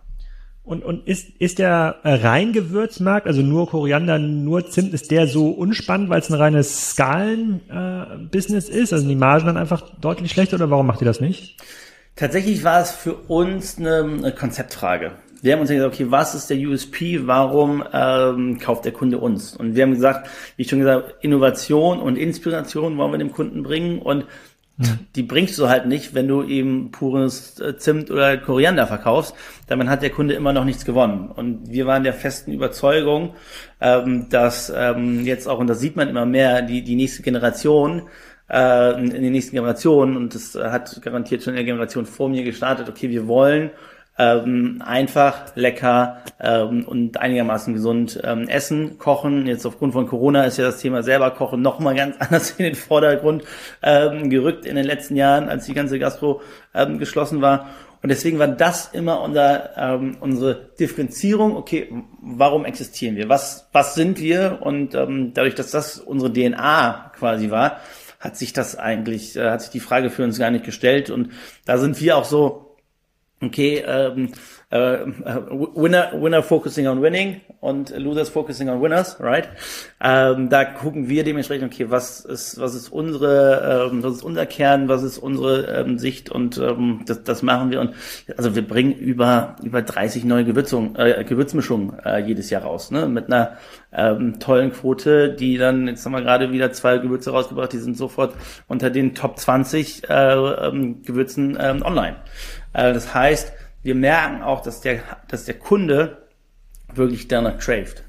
[0.68, 5.50] Und, und ist, ist der rein Gewürzmarkt, also nur Koriander, nur Zimt, ist der so
[5.50, 8.92] unspannend, weil es ein reines Skalen-Business äh, ist?
[8.92, 11.56] Also die Margen dann einfach deutlich schlechter oder warum macht ihr das nicht?
[12.18, 15.14] Tatsächlich war es für uns eine, eine Konzeptfrage.
[15.42, 17.26] Wir haben uns gesagt, okay, was ist der USP?
[17.26, 19.56] Warum ähm, kauft der Kunde uns?
[19.56, 23.64] Und wir haben gesagt, wie ich schon gesagt, Innovation und Inspiration wollen wir dem Kunden
[23.64, 24.26] bringen und
[25.16, 29.34] die bringst du halt nicht, wenn du ihm pures äh, Zimt oder Koriander verkaufst.
[29.68, 31.32] Damit hat der Kunde immer noch nichts gewonnen.
[31.32, 33.34] Und wir waren der festen Überzeugung,
[33.82, 38.04] ähm, dass ähm, jetzt auch, und das sieht man immer mehr, die, die nächste Generation,
[38.50, 42.44] äh, in den nächsten Generationen, und das hat garantiert schon in der Generation vor mir
[42.44, 43.72] gestartet, okay, wir wollen
[44.18, 49.46] ähm, einfach, lecker ähm, und einigermaßen gesund ähm, essen, kochen.
[49.48, 52.76] Jetzt aufgrund von Corona ist ja das Thema selber kochen nochmal ganz anders in den
[52.76, 53.44] Vordergrund
[53.84, 56.42] ähm, gerückt in den letzten Jahren, als die ganze Gastro
[56.74, 57.68] ähm, geschlossen war.
[58.04, 61.56] Und deswegen war das immer unser, ähm, unsere Differenzierung.
[61.56, 63.28] Okay, warum existieren wir?
[63.28, 64.60] Was, was sind wir?
[64.62, 67.82] Und ähm, dadurch, dass das unsere DNA quasi war,
[68.20, 71.10] hat sich das eigentlich, äh, hat sich die Frage für uns gar nicht gestellt.
[71.10, 71.32] Und
[71.66, 72.67] da sind wir auch so
[73.42, 74.32] okay, ähm,
[74.70, 74.98] äh,
[75.76, 79.48] Winner, Winner focusing on winning und Losers focusing on winners, right?
[80.02, 84.46] Ähm, da gucken wir dementsprechend, okay, was ist, was ist unsere, ähm, was ist unser
[84.46, 87.94] Kern, was ist unsere ähm, Sicht und ähm, das, das machen wir und
[88.36, 93.08] also wir bringen über über 30 neue Gewürzungen, äh, Gewürzmischungen äh, jedes Jahr raus, ne?
[93.08, 93.58] Mit einer
[93.94, 97.98] ähm, tollen Quote, die dann, jetzt haben wir gerade wieder zwei Gewürze rausgebracht, die sind
[97.98, 98.36] sofort
[98.68, 102.18] unter den Top 20 äh, ähm, Gewürzen ähm, online.
[102.78, 103.52] Äh, das heißt,
[103.84, 106.28] wir merken auch, dass der, dass der Kunde
[106.94, 108.04] wirklich danach craved.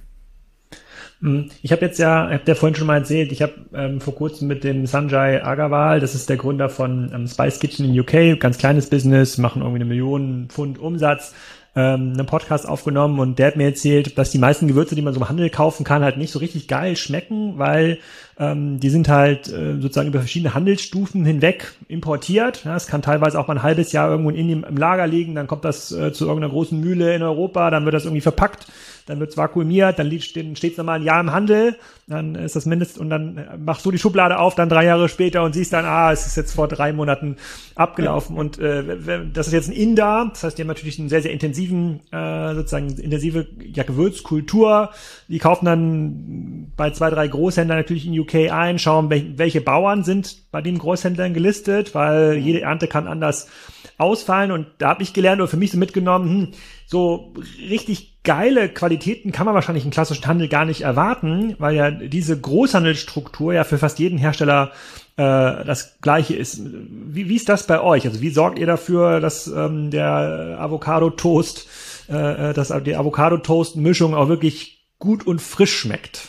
[1.20, 1.50] Mhm.
[1.62, 4.46] Ich habe jetzt ja, habt ihr vorhin schon mal erzählt, ich habe ähm, vor kurzem
[4.46, 8.58] mit dem Sanjay Agarwal, das ist der Gründer von ähm, Spice Kitchen in UK, ganz
[8.58, 11.34] kleines Business, machen irgendwie eine Million Pfund Umsatz,
[11.78, 15.14] ähm, einen Podcast aufgenommen und der hat mir erzählt, dass die meisten Gewürze, die man
[15.14, 17.98] so im Handel kaufen kann, halt nicht so richtig geil schmecken, weil
[18.36, 22.64] ähm, die sind halt äh, sozusagen über verschiedene Handelsstufen hinweg importiert.
[22.64, 25.36] Ja, es kann teilweise auch mal ein halbes Jahr irgendwo in Indien im Lager liegen,
[25.36, 28.66] dann kommt das äh, zu irgendeiner großen Mühle in Europa, dann wird das irgendwie verpackt,
[29.08, 32.64] dann wird es vakuumiert, dann steht es nochmal ein Jahr im Handel, dann ist das
[32.64, 35.84] mindest und dann machst du die Schublade auf, dann drei Jahre später und siehst dann,
[35.84, 37.36] ah, es ist jetzt vor drei Monaten
[37.74, 38.40] abgelaufen ja.
[38.40, 41.32] und äh, das ist jetzt ein Inder, das heißt, die haben natürlich einen sehr, sehr
[41.32, 44.90] intensiven, äh, sozusagen intensive ja, Gewürzkultur,
[45.26, 50.04] die kaufen dann bei zwei, drei Großhändlern natürlich in UK UK ein, schauen, welche Bauern
[50.04, 52.44] sind bei den Großhändlern gelistet, weil mhm.
[52.44, 53.48] jede Ernte kann anders
[53.96, 54.52] ausfallen.
[54.52, 56.48] Und da habe ich gelernt oder für mich so mitgenommen, hm,
[56.86, 57.34] so
[57.68, 62.38] richtig geile Qualitäten kann man wahrscheinlich im klassischen Handel gar nicht erwarten, weil ja diese
[62.38, 64.72] Großhandelsstruktur ja für fast jeden Hersteller
[65.16, 66.60] äh, das gleiche ist.
[66.62, 68.04] Wie, wie ist das bei euch?
[68.04, 71.68] Also wie sorgt ihr dafür, dass ähm, der Avocado-Toast,
[72.10, 76.28] äh, äh dass die Avocado-Toast-Mischung auch wirklich gut und frisch schmeckt?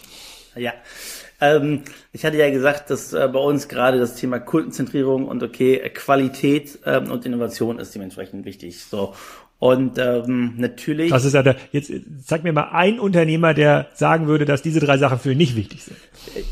[0.56, 0.72] Ja,
[1.42, 1.84] ähm,
[2.14, 6.80] ich hatte ja gesagt, dass äh, bei uns gerade das Thema Kundenzentrierung und okay, Qualität
[6.86, 8.86] ähm, und Innovation ist dementsprechend wichtig.
[8.86, 9.14] So.
[9.60, 11.12] Und ähm, natürlich.
[11.12, 11.92] Das ist ja der, jetzt
[12.26, 15.58] sag mir mal ein Unternehmer, der sagen würde, dass diese drei Sachen für ihn nicht
[15.58, 15.98] wichtig sind.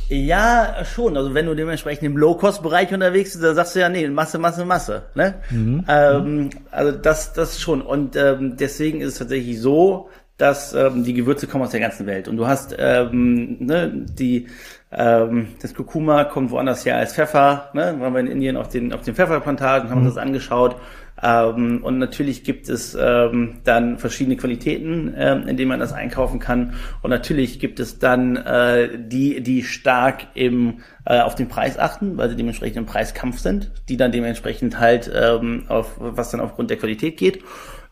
[0.10, 1.16] Ja, schon.
[1.16, 4.66] Also wenn du dementsprechend im Low-Cost-Bereich unterwegs bist, dann sagst du ja, nee, Masse, Masse,
[4.66, 5.04] Masse.
[5.16, 5.36] Ne?
[5.50, 5.86] Mhm.
[5.88, 7.82] Ähm, also das, das schon.
[7.82, 12.08] Und ähm, deswegen ist es tatsächlich so, dass ähm, die Gewürze kommen aus der ganzen
[12.08, 12.28] Welt.
[12.28, 14.48] Und du hast ähm, ne, die
[14.92, 17.70] ähm, das Kurkuma kommt woanders her als Pfeffer.
[17.74, 17.96] Ne?
[18.00, 20.16] Waren wir in Indien auf den, auf den Pfefferplantagen, haben uns mhm.
[20.16, 20.76] das angeschaut.
[21.22, 26.40] Ähm, und natürlich gibt es ähm, dann verschiedene Qualitäten, ähm, in denen man das einkaufen
[26.40, 26.74] kann.
[27.02, 32.18] Und natürlich gibt es dann äh, die, die stark im, äh, auf den Preis achten,
[32.18, 36.70] weil sie dementsprechend im Preiskampf sind, die dann dementsprechend halt ähm, auf was dann aufgrund
[36.70, 37.44] der Qualität geht.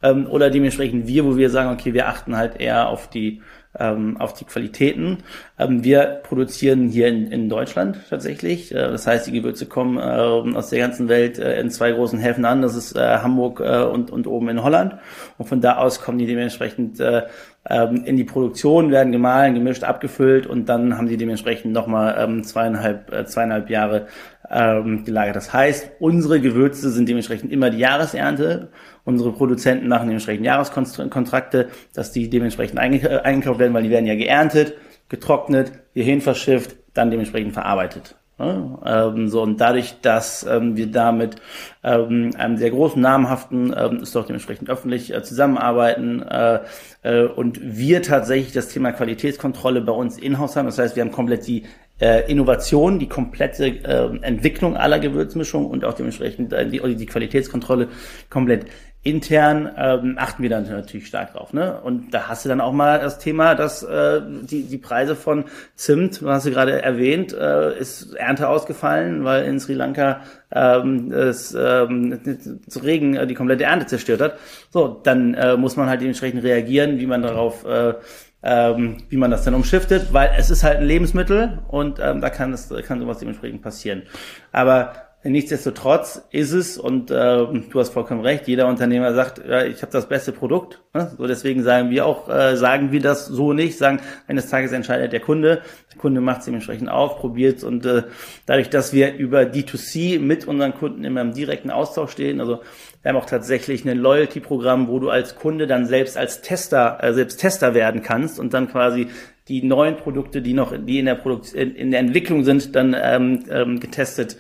[0.04, 3.42] Ähm, oder dementsprechend wir, wo wir sagen, okay, wir achten halt eher auf die
[3.80, 5.20] ähm, auf die Qualitäten.
[5.58, 8.72] Ähm, wir produzieren hier in, in Deutschland tatsächlich.
[8.72, 12.20] Äh, das heißt, die Gewürze kommen äh, aus der ganzen Welt äh, in zwei großen
[12.20, 12.62] Häfen an.
[12.62, 14.96] Das ist äh, Hamburg äh, und, und oben in Holland.
[15.38, 17.24] Und von da aus kommen die dementsprechend äh,
[17.70, 22.44] ähm, in die Produktion, werden gemahlen, gemischt, abgefüllt und dann haben sie dementsprechend nochmal ähm,
[22.44, 24.08] zweieinhalb, äh, zweieinhalb Jahre
[24.50, 25.36] ähm, gelagert.
[25.36, 28.70] Das heißt, unsere Gewürze sind dementsprechend immer die Jahresernte.
[29.04, 34.16] Unsere Produzenten machen dementsprechend Jahreskontrakte, dass die dementsprechend äh, eingekauft werden, weil die werden ja
[34.16, 34.76] geerntet,
[35.10, 38.16] getrocknet, hierhin verschifft, dann dementsprechend verarbeitet.
[38.38, 41.38] Ja, ähm, so und dadurch, dass ähm, wir damit
[41.84, 46.60] ähm, einem sehr großen namhaften ähm, ist doch dementsprechend öffentlich äh, zusammenarbeiten äh,
[47.04, 50.66] äh, und wir tatsächlich das Thema Qualitätskontrolle bei uns in-house haben.
[50.66, 51.64] Das heißt, wir haben komplett die
[52.02, 57.88] äh, Innovation, die komplette äh, Entwicklung aller Gewürzmischungen und auch dementsprechend äh, die, die Qualitätskontrolle
[58.30, 58.66] komplett
[59.06, 61.54] intern ähm, achten wir dann natürlich stark drauf.
[61.54, 61.80] Ne?
[61.80, 65.46] Und da hast du dann auch mal das Thema, dass äh, die, die Preise von
[65.76, 71.54] Zimt, hast du gerade erwähnt, äh, ist Ernte ausgefallen, weil in Sri Lanka ähm, es
[71.54, 72.20] ähm,
[72.68, 74.40] zu Regen äh, die komplette Ernte zerstört hat.
[74.72, 77.94] So, dann äh, muss man halt dementsprechend reagieren, wie man darauf äh,
[78.42, 82.30] ähm, wie man das dann umschiftet, weil es ist halt ein Lebensmittel und ähm, da
[82.30, 84.04] kann es kann sowas dementsprechend passieren.
[84.52, 84.94] Aber
[85.28, 89.92] Nichtsdestotrotz ist es, und äh, du hast vollkommen recht, jeder Unternehmer sagt, ja, ich habe
[89.92, 90.84] das beste Produkt.
[90.94, 91.16] Ne?
[91.18, 95.14] So deswegen sagen wir auch, äh, sagen wir das so nicht, sagen, eines Tages entscheidet
[95.14, 95.64] der Kunde.
[95.92, 98.04] Der Kunde macht es dementsprechend auf, probiert und äh,
[98.46, 102.62] dadurch, dass wir über D2C mit unseren Kunden immer im direkten Austausch stehen, also
[103.02, 107.16] wir haben auch tatsächlich ein Loyalty-Programm, wo du als Kunde dann selbst als Tester, äh,
[107.16, 109.08] selbst Tester werden kannst und dann quasi
[109.48, 112.96] die neuen Produkte, die noch, die in der Produkt, in, in der Entwicklung sind, dann
[113.00, 114.38] ähm, ähm, getestet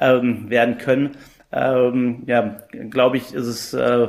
[0.00, 1.16] ähm, werden können.
[1.52, 2.58] Ähm, ja,
[2.90, 4.08] glaube ich, ist es, äh,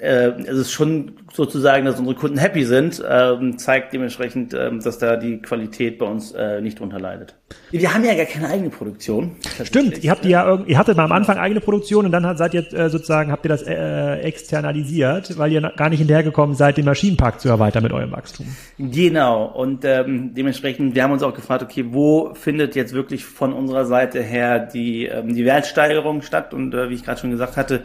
[0.00, 4.98] äh, ist es schon sozusagen, dass unsere Kunden happy sind, ähm, zeigt dementsprechend, ähm, dass
[4.98, 7.34] da die Qualität bei uns äh, nicht drunter leidet.
[7.70, 9.36] Wir haben ja gar keine eigene Produktion.
[9.62, 12.38] Stimmt, ihr habt die ja ihr hattet mal am Anfang eigene Produktion und dann hat,
[12.38, 16.76] seid ihr äh, sozusagen, habt ihr das äh, externalisiert, weil ihr gar nicht hinterhergekommen seid,
[16.76, 18.46] den Maschinenpark zu erweitern mit eurem Wachstum.
[18.78, 23.52] Genau, und ähm, dementsprechend, wir haben uns auch gefragt, okay, wo findet jetzt wirklich von
[23.52, 26.52] unserer Seite her die, ähm, die Wertsteigerung statt?
[26.52, 27.84] Und äh, wie ich gerade schon gesagt hatte,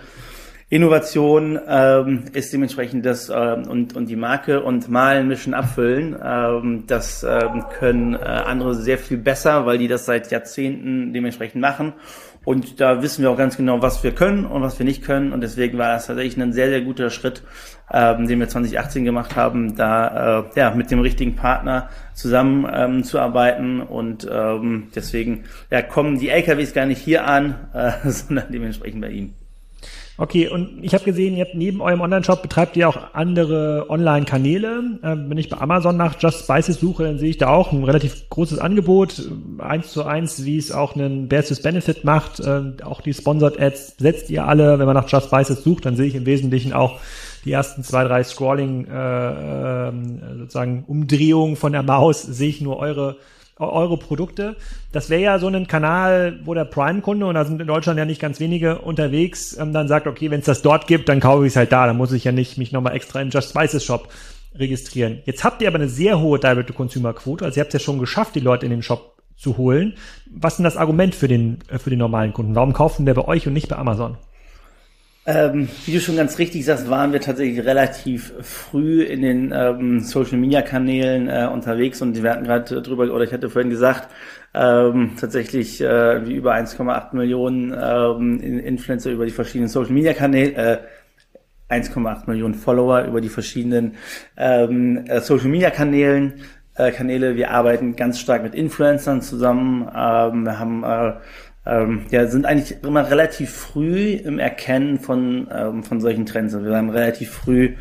[0.72, 6.16] Innovation ähm, ist dementsprechend das ähm, und, und die Marke und malen, mischen, abfüllen.
[6.24, 11.60] Ähm, das ähm, können äh, andere sehr viel besser, weil die das seit Jahrzehnten dementsprechend
[11.60, 11.92] machen.
[12.46, 15.34] Und da wissen wir auch ganz genau, was wir können und was wir nicht können.
[15.34, 17.44] Und deswegen war das tatsächlich ein sehr, sehr guter Schritt,
[17.92, 23.04] ähm, den wir 2018 gemacht haben, da äh, ja mit dem richtigen Partner zusammen ähm,
[23.04, 23.82] zu arbeiten.
[23.82, 29.10] Und ähm, deswegen ja, kommen die LKWs gar nicht hier an, äh, sondern dementsprechend bei
[29.10, 29.34] ihm.
[30.22, 35.00] Okay, und ich habe gesehen, ihr habt neben eurem Online-Shop betreibt ihr auch andere Online-Kanäle.
[35.04, 37.84] Ähm, wenn ich bei Amazon nach Just Spices suche, dann sehe ich da auch ein
[37.84, 42.40] relativ großes Angebot, eins zu eins, wie es auch einen Versus Benefit macht.
[42.40, 44.78] Ähm, auch die Sponsored Ads setzt ihr alle.
[44.78, 47.00] Wenn man nach Just Spices sucht, dann sehe ich im Wesentlichen auch
[47.44, 49.92] die ersten zwei, drei Scrolling äh, äh,
[50.38, 53.18] sozusagen Umdrehungen von der Maus, sehe ich nur eure
[53.67, 54.56] eure Produkte.
[54.91, 58.06] Das wäre ja so ein Kanal, wo der Prime-Kunde, und da sind in Deutschland ja
[58.06, 61.45] nicht ganz wenige unterwegs, ähm, dann sagt, okay, wenn es das dort gibt, dann kaufe
[61.45, 61.88] ich es halt da.
[61.88, 64.10] Dann muss ich ja nicht mich nochmal extra im Just Spices Shop
[64.56, 65.19] registrieren.
[65.26, 67.45] Jetzt habt ihr aber eine sehr hohe Direct-to-Consumer-Quote.
[67.45, 69.95] Also ihr habt es ja schon geschafft, die Leute in den Shop zu holen.
[70.30, 72.56] Was ist denn das Argument für den, äh, für den normalen Kunden?
[72.56, 74.17] Warum kaufen der bei euch und nicht bei Amazon?
[75.24, 80.00] Ähm, wie du schon ganz richtig sagst, waren wir tatsächlich relativ früh in den ähm,
[80.00, 84.10] Social Media Kanälen äh, unterwegs und wir hatten gerade drüber, oder ich hatte vorhin gesagt,
[84.56, 90.56] ähm, tatsächlich äh, wie über 1,8 Millionen ähm, Influencer über die verschiedenen Social Media Kanäle,
[91.70, 93.98] äh, 1,8 Millionen Follower über die verschiedenen
[94.38, 96.42] ähm, äh, Social Media Kanälen.
[96.76, 97.36] Äh, Kanäle.
[97.36, 99.82] Wir arbeiten ganz stark mit Influencern zusammen.
[99.94, 101.14] Ähm, wir haben äh,
[101.65, 106.54] ähm, ja, sind eigentlich immer relativ früh im Erkennen von, ähm, von solchen Trends.
[106.54, 107.76] Also wir waren relativ früh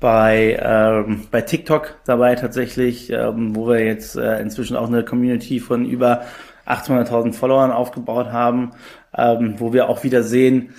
[0.00, 5.60] bei, ähm, bei TikTok dabei tatsächlich, ähm, wo wir jetzt äh, inzwischen auch eine Community
[5.60, 6.22] von über
[6.66, 8.72] 800.000 Followern aufgebaut haben,
[9.16, 10.70] ähm, wo wir auch wieder sehen,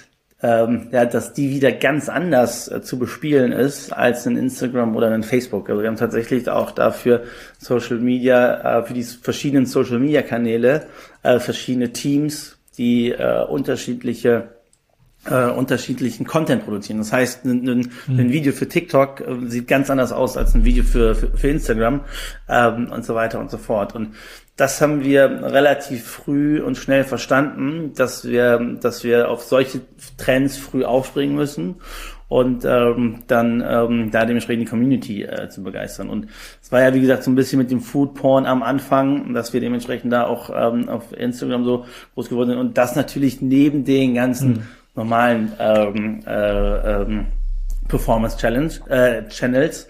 [0.48, 5.14] ähm, ja, dass die wieder ganz anders äh, zu bespielen ist als in Instagram oder
[5.14, 5.70] in Facebook.
[5.70, 7.24] Also wir haben tatsächlich auch dafür
[7.58, 10.88] Social Media, äh, für die verschiedenen Social Media Kanäle,
[11.24, 14.50] äh, verschiedene Teams, die äh, unterschiedliche
[15.26, 17.00] äh, unterschiedlichen Content produzieren.
[17.00, 18.20] Das heißt, ein, ein, mhm.
[18.20, 21.50] ein Video für TikTok äh, sieht ganz anders aus als ein Video für, für, für
[21.50, 22.02] Instagram
[22.48, 23.96] ähm, und so weiter und so fort.
[23.96, 24.14] Und
[24.58, 29.82] das haben wir relativ früh und schnell verstanden, dass wir, dass wir auf solche
[30.18, 31.76] Trends früh aufspringen müssen
[32.28, 36.10] und ähm, dann ähm, da dementsprechend die Community äh, zu begeistern.
[36.10, 36.28] Und
[36.62, 39.54] es war ja, wie gesagt, so ein bisschen mit dem Food Porn am Anfang, dass
[39.54, 43.86] wir dementsprechend da auch ähm, auf Instagram so groß geworden sind und das natürlich neben
[43.86, 44.62] den ganzen mhm.
[44.96, 47.28] normalen ähm, äh, ähm,
[47.88, 49.88] Performance Challenge äh, Channels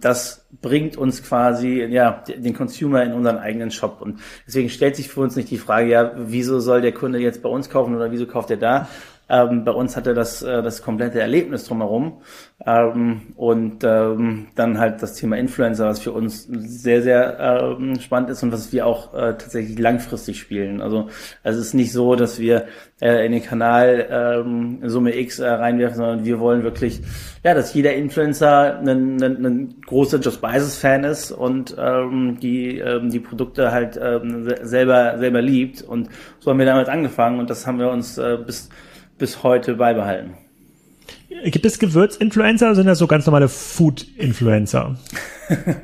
[0.00, 5.08] das bringt uns quasi ja den Consumer in unseren eigenen Shop und deswegen stellt sich
[5.08, 8.10] für uns nicht die Frage, ja, wieso soll der Kunde jetzt bei uns kaufen oder
[8.10, 8.88] wieso kauft er da?
[9.30, 12.20] Ähm, bei uns hat er das, äh, das komplette Erlebnis drumherum.
[12.66, 18.30] Ähm, und ähm, dann halt das Thema Influencer, was für uns sehr, sehr ähm, spannend
[18.30, 20.82] ist und was wir auch äh, tatsächlich langfristig spielen.
[20.82, 21.08] Also,
[21.42, 22.66] also es ist nicht so, dass wir
[23.00, 27.00] äh, in den Kanal ähm, Summe X äh, reinwerfen, sondern wir wollen wirklich,
[27.42, 32.78] ja, dass jeder Influencer ein, ein, ein großer Just Biases Fan ist und ähm, die
[32.78, 35.82] ähm, die Produkte halt ähm, selber selber liebt.
[35.82, 36.08] Und
[36.40, 38.68] so haben wir damals angefangen und das haben wir uns äh, bis
[39.20, 40.34] bis heute beibehalten.
[41.44, 44.96] Gibt es Gewürzinfluencer oder sind das so ganz normale Food-Influencer?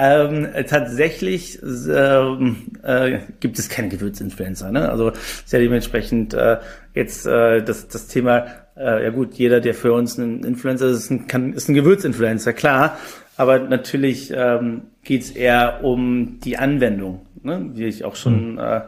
[0.00, 4.70] Ähm, tatsächlich ähm, äh, gibt es keine Gewürzinfluencer.
[4.70, 4.88] Ne?
[4.88, 6.58] Also ist ja dementsprechend äh,
[6.94, 10.98] jetzt äh, das, das Thema, äh, ja gut, jeder, der für uns ein Influencer ist,
[10.98, 12.96] ist ein, kann, ist ein Gewürzinfluencer, klar.
[13.36, 17.68] Aber natürlich ähm, geht es eher um die Anwendung, ne?
[17.74, 18.58] wie ich auch schon hm.
[18.58, 18.80] äh,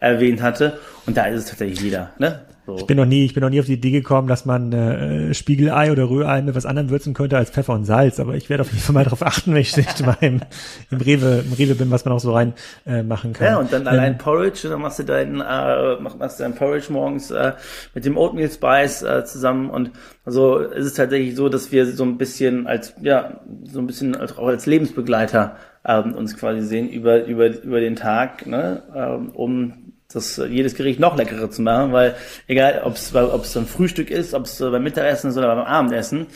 [0.00, 0.78] erwähnt hatte.
[1.06, 2.10] Und da ist es tatsächlich jeder.
[2.18, 2.42] Ne?
[2.68, 2.76] So.
[2.76, 5.32] Ich bin noch nie, ich bin noch nie auf die Idee gekommen, dass man äh,
[5.32, 8.20] Spiegelei oder Rührei mit was anderem würzen könnte als Pfeffer und Salz.
[8.20, 10.42] Aber ich werde auf jeden Fall mal darauf achten, wenn ich nicht mal im,
[10.90, 12.52] im Rewe, im Rewe bin, was man auch so rein
[12.84, 13.46] äh, machen kann.
[13.46, 16.92] Ja, und dann ähm, allein Porridge, dann machst du deinen, äh, machst du dein Porridge
[16.92, 17.54] morgens äh,
[17.94, 19.70] mit dem Oatmeal Spice äh, zusammen.
[19.70, 19.92] Und
[20.26, 24.14] also ist es tatsächlich so, dass wir so ein bisschen als, ja, so ein bisschen
[24.14, 25.56] als, auch als Lebensbegleiter
[25.86, 31.00] ähm, uns quasi sehen über, über, über den Tag, ne, ähm, um das jedes Gericht
[31.00, 32.14] noch leckerer zu machen, weil
[32.46, 35.66] egal, ob es ob es ein Frühstück ist, ob es beim Mittagessen ist oder beim
[35.66, 36.28] Abendessen.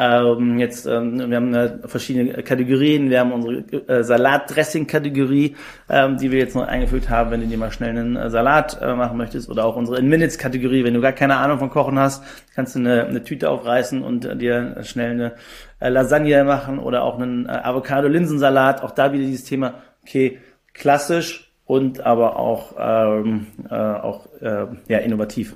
[0.00, 3.10] Ähm, jetzt, ähm, wir haben äh, verschiedene Kategorien.
[3.10, 3.56] Wir haben unsere
[3.88, 5.56] äh, Salatdressing-Kategorie,
[5.90, 8.80] ähm, die wir jetzt noch eingefügt haben, wenn du dir mal schnell einen äh, Salat
[8.80, 9.50] äh, machen möchtest.
[9.50, 10.84] Oder auch unsere In-Minutes-Kategorie.
[10.84, 12.22] Wenn du gar keine Ahnung von Kochen hast,
[12.54, 15.32] kannst du eine, eine Tüte aufreißen und äh, dir schnell eine
[15.80, 18.84] äh, Lasagne machen oder auch einen äh, Avocado-Linsensalat.
[18.84, 20.38] Auch da wieder dieses Thema, okay,
[20.74, 25.54] klassisch, und aber auch, ähm, äh, auch äh, ja, innovativ.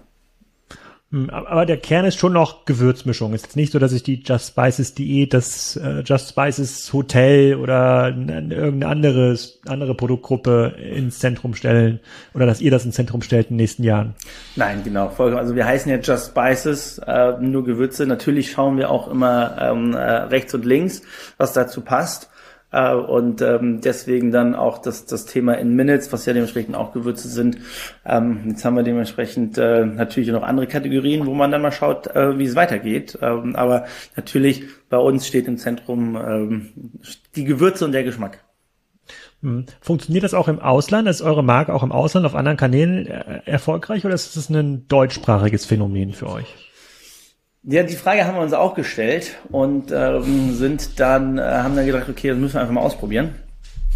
[1.11, 3.33] Hm, aber der Kern ist schon noch Gewürzmischung.
[3.33, 6.93] Es ist jetzt nicht so, dass ich die Just Spices Diät, das äh, Just Spices
[6.93, 11.99] Hotel oder irgendeine anderes, andere Produktgruppe ins Zentrum stellen
[12.35, 14.15] oder dass ihr das ins Zentrum stellt in den nächsten Jahren.
[14.55, 15.09] Nein, genau.
[15.17, 18.05] Also wir heißen ja Just Spices, äh, nur Gewürze.
[18.05, 21.01] Natürlich schauen wir auch immer ähm, äh, rechts und links,
[21.39, 22.29] was dazu passt.
[22.73, 26.93] Äh, und ähm, deswegen dann auch das, das Thema in Minutes, was ja dementsprechend auch
[26.93, 27.59] Gewürze sind.
[28.05, 32.09] Ähm, jetzt haben wir dementsprechend äh, natürlich noch andere Kategorien, wo man dann mal schaut,
[32.09, 33.19] äh, wie es weitergeht.
[33.21, 33.85] Ähm, aber
[34.17, 36.69] natürlich bei uns steht im Zentrum ähm,
[37.37, 38.43] die Gewürze und der Geschmack.
[39.43, 39.67] Hm.
[39.81, 41.09] Funktioniert das auch im Ausland?
[41.09, 44.87] Ist eure Marke auch im Ausland auf anderen Kanälen äh, erfolgreich oder ist das ein
[44.89, 46.72] deutschsprachiges Phänomen für euch?
[47.65, 51.87] Ja, die Frage haben wir uns auch gestellt und ähm, sind dann, äh, haben dann
[51.87, 53.37] gedacht, okay, das müssen wir einfach mal ausprobieren,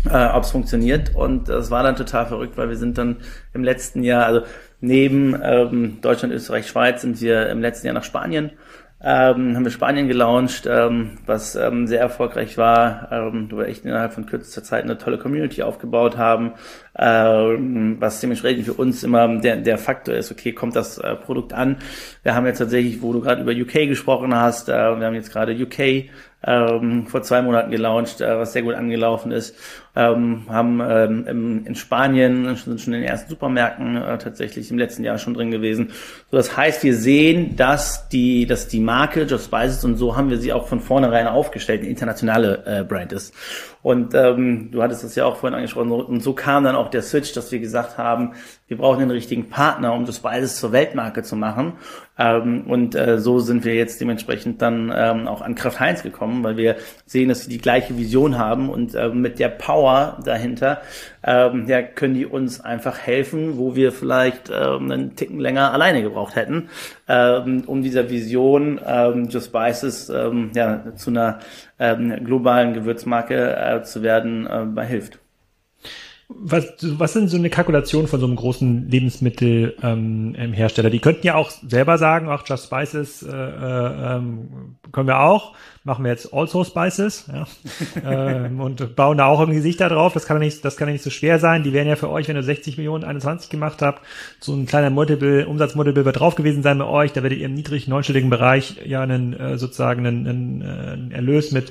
[0.08, 1.16] äh, ob es funktioniert.
[1.16, 3.16] Und das war dann total verrückt, weil wir sind dann
[3.54, 4.42] im letzten Jahr, also
[4.80, 8.52] neben ähm, Deutschland, Österreich, Schweiz, sind wir im letzten Jahr nach Spanien
[9.08, 13.84] ähm, haben wir Spanien gelauncht, ähm, was ähm, sehr erfolgreich war, ähm, wo wir echt
[13.84, 16.54] innerhalb von kürzester Zeit eine tolle Community aufgebaut haben,
[16.98, 21.52] ähm, was dementsprechend für uns immer der, der Faktor ist, okay, kommt das äh, Produkt
[21.52, 21.76] an?
[22.24, 25.30] Wir haben jetzt tatsächlich, wo du gerade über UK gesprochen hast, äh, wir haben jetzt
[25.30, 26.10] gerade UK
[26.46, 29.56] ähm, vor zwei Monaten gelauncht, äh, was sehr gut angelaufen ist.
[29.94, 34.78] Ähm, haben ähm, im, in Spanien sind schon in den ersten Supermärkten äh, tatsächlich im
[34.78, 35.90] letzten Jahr schon drin gewesen.
[36.30, 40.28] So, das heißt, wir sehen, dass die, dass die Marke Just Spices und so haben
[40.30, 43.34] wir sie auch von vornherein aufgestellt, eine internationale äh, Brand ist.
[43.86, 45.92] Und ähm, du hattest das ja auch vorhin angesprochen.
[45.92, 48.32] Und so kam dann auch der Switch, dass wir gesagt haben,
[48.66, 51.74] wir brauchen den richtigen Partner, um das beides zur Weltmarke zu machen.
[52.18, 56.42] Ähm, und äh, so sind wir jetzt dementsprechend dann ähm, auch an Kraft Heinz gekommen,
[56.42, 56.74] weil wir
[57.04, 60.80] sehen, dass sie die gleiche Vision haben und äh, mit der Power dahinter
[61.22, 66.02] ähm, ja, können die uns einfach helfen, wo wir vielleicht ähm, einen Ticken länger alleine
[66.02, 66.70] gebraucht hätten,
[67.06, 71.38] ähm, um dieser Vision ähm, Just Spices ähm, ja, zu einer
[71.78, 75.18] ähm, globalen Gewürzmarke äh, zu werden, äh, hilft.
[76.28, 80.88] Was, was sind so eine Kalkulation von so einem großen Lebensmittelhersteller?
[80.88, 85.20] Ähm, die könnten ja auch selber sagen, ach, Just Spices äh, äh, ähm, können wir
[85.20, 85.54] auch,
[85.84, 87.46] machen wir jetzt Also Spices ja,
[88.04, 90.14] ähm, und bauen da auch ein Gesicht da drauf.
[90.14, 91.62] Das kann ja nicht, das kann ja nicht so schwer sein.
[91.62, 94.02] Die wären ja für euch, wenn ihr 60 Millionen 21 gemacht habt,
[94.40, 97.12] so ein kleiner Multiple, Umsatzmultiple wird drauf gewesen sein bei euch.
[97.12, 101.52] Da werdet ihr im niedrigen neunstelligen Bereich ja einen äh, sozusagen einen, einen, einen Erlös
[101.52, 101.70] mit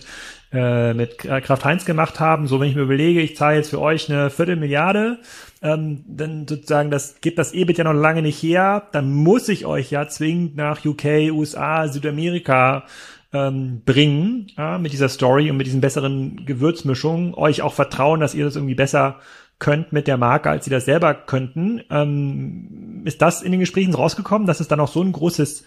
[0.52, 2.48] äh, mit Kraft Heinz gemacht haben.
[2.48, 5.20] So, wenn ich mir überlege, ich zahle jetzt für euch eine Viertelmilliarde,
[5.62, 9.66] ähm, dann sozusagen, das gibt das EBIT ja noch lange nicht her, dann muss ich
[9.66, 12.86] euch ja zwingend nach UK, USA, Südamerika
[13.34, 18.36] ähm, bringen, ja, mit dieser Story und mit diesen besseren Gewürzmischungen, euch auch vertrauen, dass
[18.36, 19.20] ihr das irgendwie besser
[19.60, 21.82] könnt mit der Marke, als sie das selber könnten.
[21.90, 25.66] Ähm, ist das in den Gesprächen rausgekommen, dass es dann auch so ein großes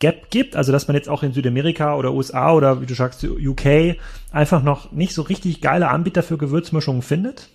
[0.00, 3.22] Gap gibt, also dass man jetzt auch in Südamerika oder USA oder wie du sagst
[3.22, 3.96] UK
[4.32, 7.48] einfach noch nicht so richtig geile Anbieter für Gewürzmischungen findet?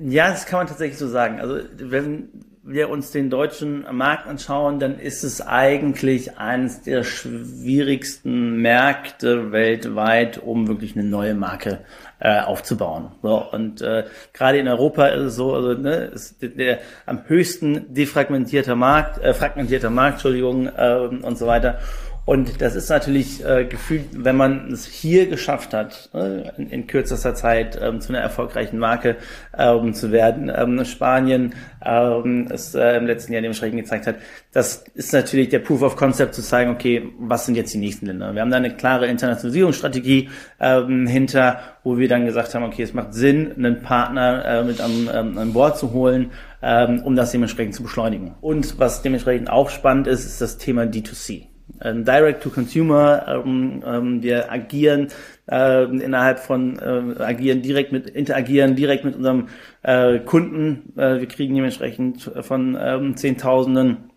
[0.00, 1.40] Ja, das kann man tatsächlich so sagen.
[1.40, 2.28] Also wenn
[2.62, 10.38] wir uns den deutschen Markt anschauen, dann ist es eigentlich eines der schwierigsten Märkte weltweit,
[10.38, 11.80] um wirklich eine neue Marke
[12.24, 13.12] äh, aufzubauen.
[13.22, 17.20] So, und äh, gerade in Europa ist es so, also ne, ist der, der am
[17.26, 21.80] höchsten defragmentierter Markt, äh, fragmentierter Markt, Entschuldigung, äh, und so weiter.
[22.26, 26.86] Und das ist natürlich äh, gefühlt, wenn man es hier geschafft hat, äh, in, in,
[26.86, 29.16] kürzester Zeit ähm, zu einer erfolgreichen Marke
[29.56, 30.50] ähm, zu werden.
[30.54, 31.54] Ähm, Spanien
[31.84, 34.16] ähm, es äh, im letzten Jahr dementsprechend gezeigt hat.
[34.52, 38.06] Das ist natürlich der Proof of Concept zu zeigen, okay, was sind jetzt die nächsten
[38.06, 38.32] Länder?
[38.34, 42.94] Wir haben da eine klare Internationalisierungsstrategie ähm, hinter, wo wir dann gesagt haben, okay, es
[42.94, 46.30] macht Sinn, einen Partner äh, mit am, ähm, an Bord zu holen,
[46.62, 48.34] ähm, um das dementsprechend zu beschleunigen.
[48.40, 51.53] Und was dementsprechend auch spannend ist, ist das Thema D2C.
[51.82, 53.42] Ähm, Direct to Consumer.
[53.44, 55.08] Ähm, ähm, wir agieren
[55.50, 59.48] äh, innerhalb von äh, agieren direkt mit interagieren direkt mit unserem
[59.82, 60.92] äh, Kunden.
[60.96, 64.13] Äh, wir kriegen dementsprechend von ähm, Zehntausenden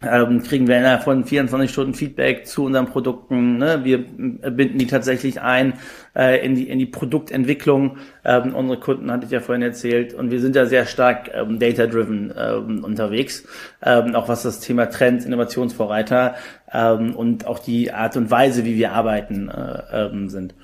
[0.00, 3.58] ähm, kriegen wir innerhalb von 24 Stunden Feedback zu unseren Produkten.
[3.58, 3.80] Ne?
[3.82, 5.74] Wir binden die tatsächlich ein
[6.14, 7.96] äh, in, die, in die Produktentwicklung.
[8.24, 11.58] Ähm, unsere Kunden hatte ich ja vorhin erzählt und wir sind da sehr stark ähm,
[11.58, 13.44] data-driven ähm, unterwegs,
[13.82, 16.36] ähm, auch was das Thema Trends, Innovationsvorreiter
[16.72, 20.54] ähm, und auch die Art und Weise, wie wir arbeiten, äh, ähm, sind.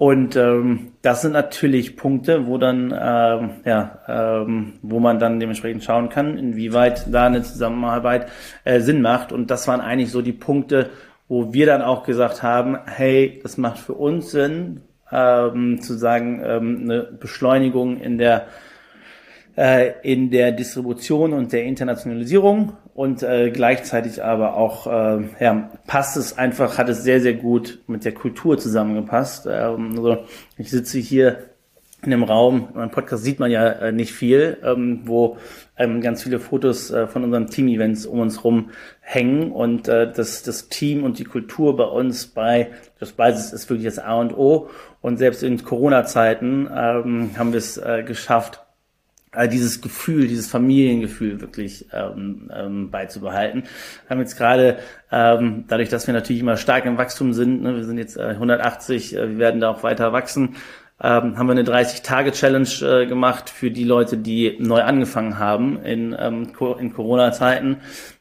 [0.00, 5.84] Und ähm, das sind natürlich Punkte, wo dann ähm, ja, ähm, wo man dann dementsprechend
[5.84, 8.28] schauen kann, inwieweit da eine Zusammenarbeit
[8.64, 9.30] äh, Sinn macht.
[9.30, 10.88] Und das waren eigentlich so die Punkte,
[11.28, 14.80] wo wir dann auch gesagt haben, hey, das macht für uns Sinn,
[15.12, 18.46] ähm, zu sagen, ähm, eine Beschleunigung in der
[19.54, 26.16] äh, in der Distribution und der Internationalisierung und äh, gleichzeitig aber auch äh, ja, passt
[26.16, 29.46] es einfach, hat es sehr, sehr gut mit der Kultur zusammengepasst.
[29.50, 30.24] Ähm, also
[30.56, 31.50] ich sitze hier
[32.02, 35.36] in einem Raum, im Podcast sieht man ja äh, nicht viel, ähm, wo
[35.76, 38.70] ähm, ganz viele Fotos äh, von unseren Team-Events um uns rum
[39.00, 43.68] hängen und äh, das, das Team und die Kultur bei uns bei das Basis ist
[43.68, 44.70] wirklich das A und O
[45.02, 48.62] und selbst in Corona-Zeiten ähm, haben wir es äh, geschafft,
[49.32, 53.62] äh, dieses Gefühl, dieses Familiengefühl wirklich ähm, ähm, beizubehalten.
[53.62, 54.78] Wir haben jetzt gerade,
[55.12, 58.30] ähm, dadurch, dass wir natürlich immer stark im Wachstum sind, ne, wir sind jetzt äh,
[58.30, 60.56] 180, äh, wir werden da auch weiter wachsen,
[61.02, 66.14] ähm, haben wir eine 30-Tage-Challenge äh, gemacht für die Leute, die neu angefangen haben in,
[66.18, 67.78] ähm, in Corona-Zeiten,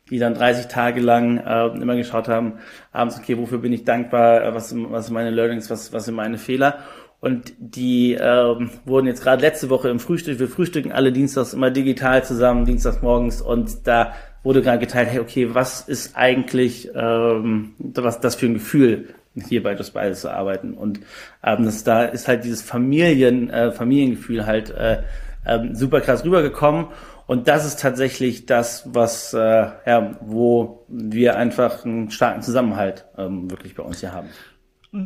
[0.10, 2.60] die dann 30 Tage lang äh, immer geschaut haben,
[2.91, 6.16] abends, okay, wofür bin ich dankbar, äh, was, was sind meine Learnings, was, was sind
[6.16, 6.80] meine Fehler
[7.22, 11.70] und die ähm, wurden jetzt gerade letzte Woche im Frühstück, wir frühstücken alle dienstags immer
[11.70, 14.13] digital zusammen, dienstags morgens und da
[14.43, 19.09] wurde gerade geteilt, hey, okay, was ist eigentlich, ähm, was das für ein Gefühl,
[19.47, 20.74] hier bei Just Beides zu arbeiten.
[20.74, 21.01] Und
[21.43, 25.03] ähm, das, da ist halt dieses Familien, äh, Familiengefühl halt äh,
[25.45, 26.88] äh, super krass rübergekommen.
[27.28, 33.51] Und das ist tatsächlich das, was äh, ja, wo wir einfach einen starken Zusammenhalt ähm,
[33.51, 34.30] wirklich bei uns hier haben.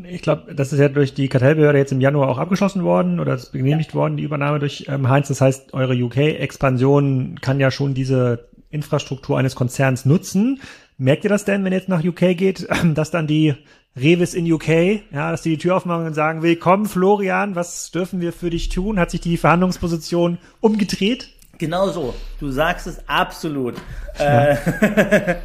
[0.09, 3.33] Ich glaube, das ist ja durch die Kartellbehörde jetzt im Januar auch abgeschlossen worden oder
[3.33, 3.95] ist genehmigt ja.
[3.95, 5.27] worden, die Übernahme durch ähm, Heinz.
[5.27, 10.61] Das heißt, eure UK-Expansion kann ja schon diese Infrastruktur eines Konzerns nutzen.
[10.97, 13.55] Merkt ihr das denn, wenn ihr jetzt nach UK geht, dass dann die
[13.95, 14.67] Revis in UK,
[15.11, 18.69] ja, dass die die Tür aufmachen und sagen, willkommen Florian, was dürfen wir für dich
[18.69, 18.99] tun?
[18.99, 21.29] Hat sich die Verhandlungsposition umgedreht?
[21.63, 22.13] Genau so.
[22.41, 23.75] Du sagst es absolut.
[24.19, 24.49] Ja.
[24.49, 24.57] Äh,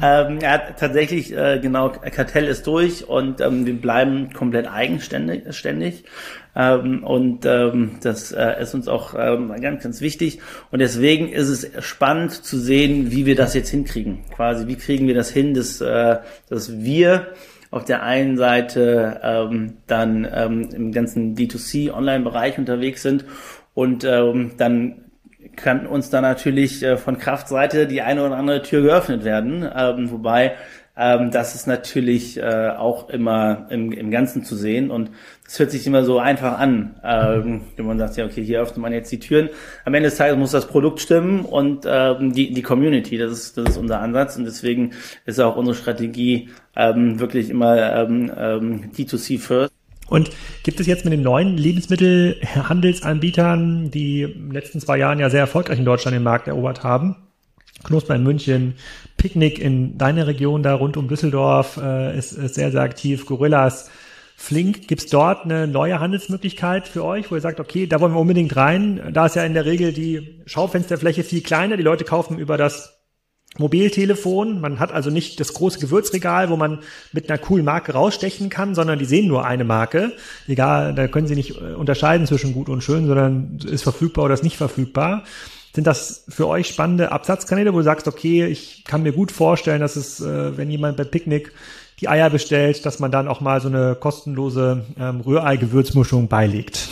[0.00, 5.52] ähm, ja, tatsächlich, äh, genau, Kartell ist durch und ähm, wir bleiben komplett eigenständig.
[5.56, 6.04] Ständig.
[6.54, 10.38] Ähm, und ähm, das äh, ist uns auch ähm, ganz, ganz wichtig.
[10.70, 14.20] Und deswegen ist es spannend zu sehen, wie wir das jetzt hinkriegen.
[14.36, 17.32] Quasi, wie kriegen wir das hin, dass, äh, dass wir
[17.72, 23.24] auf der einen Seite ähm, dann ähm, im ganzen D2C-Online-Bereich unterwegs sind
[23.74, 25.07] und ähm, dann
[25.58, 29.68] kann uns da natürlich äh, von Kraftseite die eine oder andere Tür geöffnet werden.
[29.76, 30.54] Ähm, wobei
[30.96, 35.10] ähm, das ist natürlich äh, auch immer im, im Ganzen zu sehen und
[35.44, 38.78] das hört sich immer so einfach an, ähm, wenn man sagt, ja, okay, hier öffnet
[38.78, 39.48] man jetzt die Türen.
[39.84, 43.56] Am Ende des Tages muss das Produkt stimmen und ähm, die, die Community, das ist,
[43.56, 44.90] das ist unser Ansatz und deswegen
[45.24, 49.77] ist auch unsere Strategie ähm, wirklich immer ähm, ähm, D2C first.
[50.08, 50.30] Und
[50.62, 55.40] gibt es jetzt mit den neuen Lebensmittelhandelsanbietern, die in den letzten zwei Jahren ja sehr
[55.40, 57.16] erfolgreich in Deutschland den Markt erobert haben,
[57.84, 58.74] Knusper in München,
[59.16, 63.90] Picknick in deiner Region da rund um Düsseldorf äh, ist, ist sehr, sehr aktiv, Gorillas,
[64.40, 68.20] Flink, gibt's dort eine neue Handelsmöglichkeit für euch, wo ihr sagt, okay, da wollen wir
[68.20, 69.10] unbedingt rein.
[69.12, 72.97] Da ist ja in der Regel die Schaufensterfläche viel kleiner, die Leute kaufen über das
[73.56, 74.60] Mobiltelefon.
[74.60, 76.80] Man hat also nicht das große Gewürzregal, wo man
[77.12, 80.12] mit einer coolen Marke rausstechen kann, sondern die sehen nur eine Marke.
[80.46, 84.34] Egal, da können sie nicht äh, unterscheiden zwischen gut und schön, sondern ist verfügbar oder
[84.34, 85.24] ist nicht verfügbar.
[85.74, 89.80] Sind das für euch spannende Absatzkanäle, wo du sagst, okay, ich kann mir gut vorstellen,
[89.80, 91.52] dass es, äh, wenn jemand bei Picknick
[92.00, 96.88] die Eier bestellt, dass man dann auch mal so eine kostenlose ähm, Rührei-Gewürzmischung beilegt?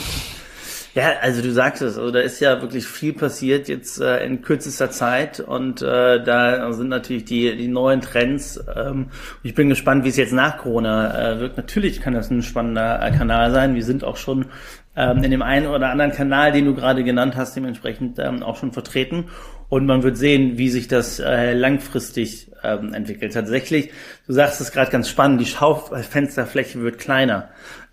[0.97, 4.41] Ja, also du sagst es, also da ist ja wirklich viel passiert jetzt äh, in
[4.41, 8.59] kürzester Zeit und äh, da sind natürlich die, die neuen Trends.
[8.75, 9.09] Ähm,
[9.43, 11.59] ich bin gespannt, wie es jetzt nach Corona äh, wirkt.
[11.59, 13.75] Natürlich kann das ein spannender äh, Kanal sein.
[13.75, 14.47] Wir sind auch schon
[14.97, 18.57] ähm, in dem einen oder anderen Kanal, den du gerade genannt hast, dementsprechend ähm, auch
[18.57, 19.27] schon vertreten.
[19.69, 23.35] Und man wird sehen, wie sich das äh, langfristig ähm, entwickelt.
[23.35, 23.91] Tatsächlich,
[24.27, 27.51] du sagst es gerade ganz spannend, die Schaufensterfläche wird kleiner.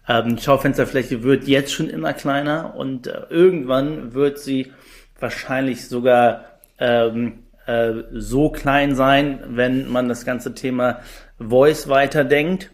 [0.08, 4.74] Ähm, Schaufensterfläche wird jetzt schon immer kleiner und äh, irgendwann wird sie
[5.20, 6.46] wahrscheinlich sogar
[6.78, 11.00] ähm, äh, so klein sein, wenn man das ganze Thema
[11.40, 12.72] Voice weiterdenkt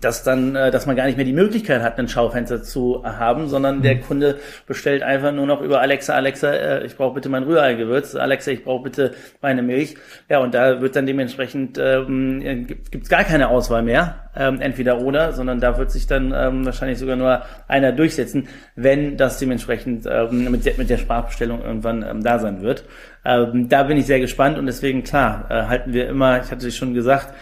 [0.00, 3.48] dass dann, äh, dass man gar nicht mehr die Möglichkeit hat, ein Schaufenster zu haben,
[3.48, 3.82] sondern mhm.
[3.82, 8.14] der Kunde bestellt einfach nur noch über Alexa, Alexa, äh, ich brauche bitte mein Rührei-Gewürz,
[8.16, 9.96] Alexa, ich brauche bitte meine Milch.
[10.28, 15.00] Ja, und da wird dann dementsprechend ähm, gibt es gar keine Auswahl mehr, ähm, entweder
[15.00, 20.06] oder, sondern da wird sich dann ähm, wahrscheinlich sogar nur einer durchsetzen, wenn das dementsprechend
[20.10, 22.84] ähm, mit, der, mit der Sprachbestellung irgendwann ähm, da sein wird.
[23.24, 26.66] Ähm, da bin ich sehr gespannt und deswegen, klar, äh, halten wir immer, ich hatte
[26.66, 27.32] es schon gesagt,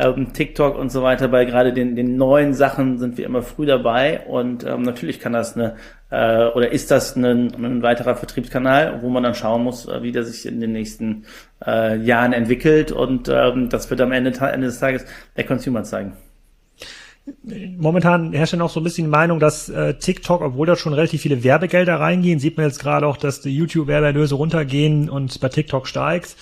[0.00, 3.66] ähm, TikTok und so weiter, bei gerade den, den neuen Sachen sind wir immer früh
[3.66, 5.76] dabei und ähm, natürlich kann das eine
[6.10, 10.12] äh, oder ist das ein, ein weiterer Vertriebskanal, wo man dann schauen muss, äh, wie
[10.12, 11.24] der sich in den nächsten
[11.64, 15.04] äh, Jahren entwickelt und ähm, das wird am Ende, Ende des Tages
[15.36, 16.14] der Consumer zeigen.
[17.78, 20.94] Momentan herrscht ja noch so ein bisschen die Meinung, dass äh, TikTok, obwohl da schon
[20.94, 25.48] relativ viele Werbegelder reingehen, sieht man jetzt gerade auch, dass die YouTube-Werbeerlöse runtergehen und bei
[25.48, 26.36] TikTok steigt,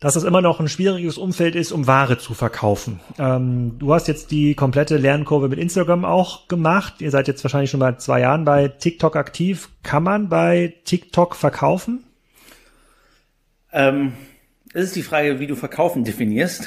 [0.00, 3.00] dass es immer noch ein schwieriges Umfeld ist, um Ware zu verkaufen.
[3.18, 6.94] Ähm, du hast jetzt die komplette Lernkurve mit Instagram auch gemacht.
[7.00, 9.68] Ihr seid jetzt wahrscheinlich schon bei zwei Jahren bei TikTok aktiv.
[9.82, 12.04] Kann man bei TikTok verkaufen?
[13.72, 14.14] Ähm,
[14.72, 16.66] es ist die Frage, wie du verkaufen definierst.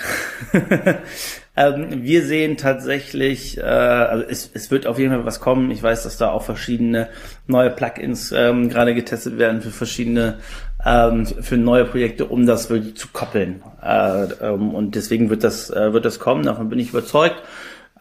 [1.55, 5.69] Ähm, wir sehen tatsächlich, äh, also es, es wird auf jeden Fall was kommen.
[5.69, 7.09] Ich weiß, dass da auch verschiedene
[7.45, 10.39] neue Plugins ähm, gerade getestet werden für verschiedene
[10.85, 13.63] ähm, für neue Projekte, um das wirklich zu koppeln.
[13.81, 16.43] Äh, ähm, und deswegen wird das äh, wird das kommen.
[16.43, 17.41] Davon bin ich überzeugt.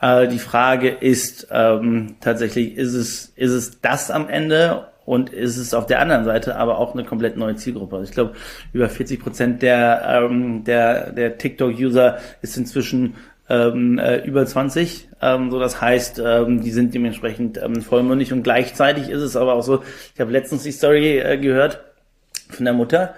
[0.01, 5.57] Äh, die Frage ist ähm, tatsächlich, ist es ist es das am Ende und ist
[5.57, 7.97] es auf der anderen Seite aber auch eine komplett neue Zielgruppe.
[7.97, 8.33] Also ich glaube,
[8.73, 13.15] über 40 Prozent der, ähm, der, der TikTok-User ist inzwischen
[13.49, 15.09] ähm, äh, über 20.
[15.21, 19.55] Ähm, so das heißt, ähm, die sind dementsprechend ähm, vollmündig und gleichzeitig ist es aber
[19.55, 19.83] auch so,
[20.15, 21.81] ich habe letztens die Story äh, gehört
[22.55, 23.15] von der Mutter,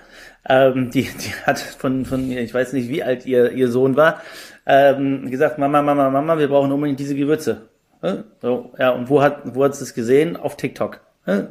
[0.49, 4.23] ähm, die, die hat von, von, ich weiß nicht, wie alt ihr, ihr Sohn war,
[4.67, 7.69] ähm, gesagt, Mama, Mama, Mama, wir brauchen unbedingt diese Gewürze.
[8.43, 10.37] So, ja, und wo hat, wo hat es gesehen?
[10.37, 11.01] Auf TikTok.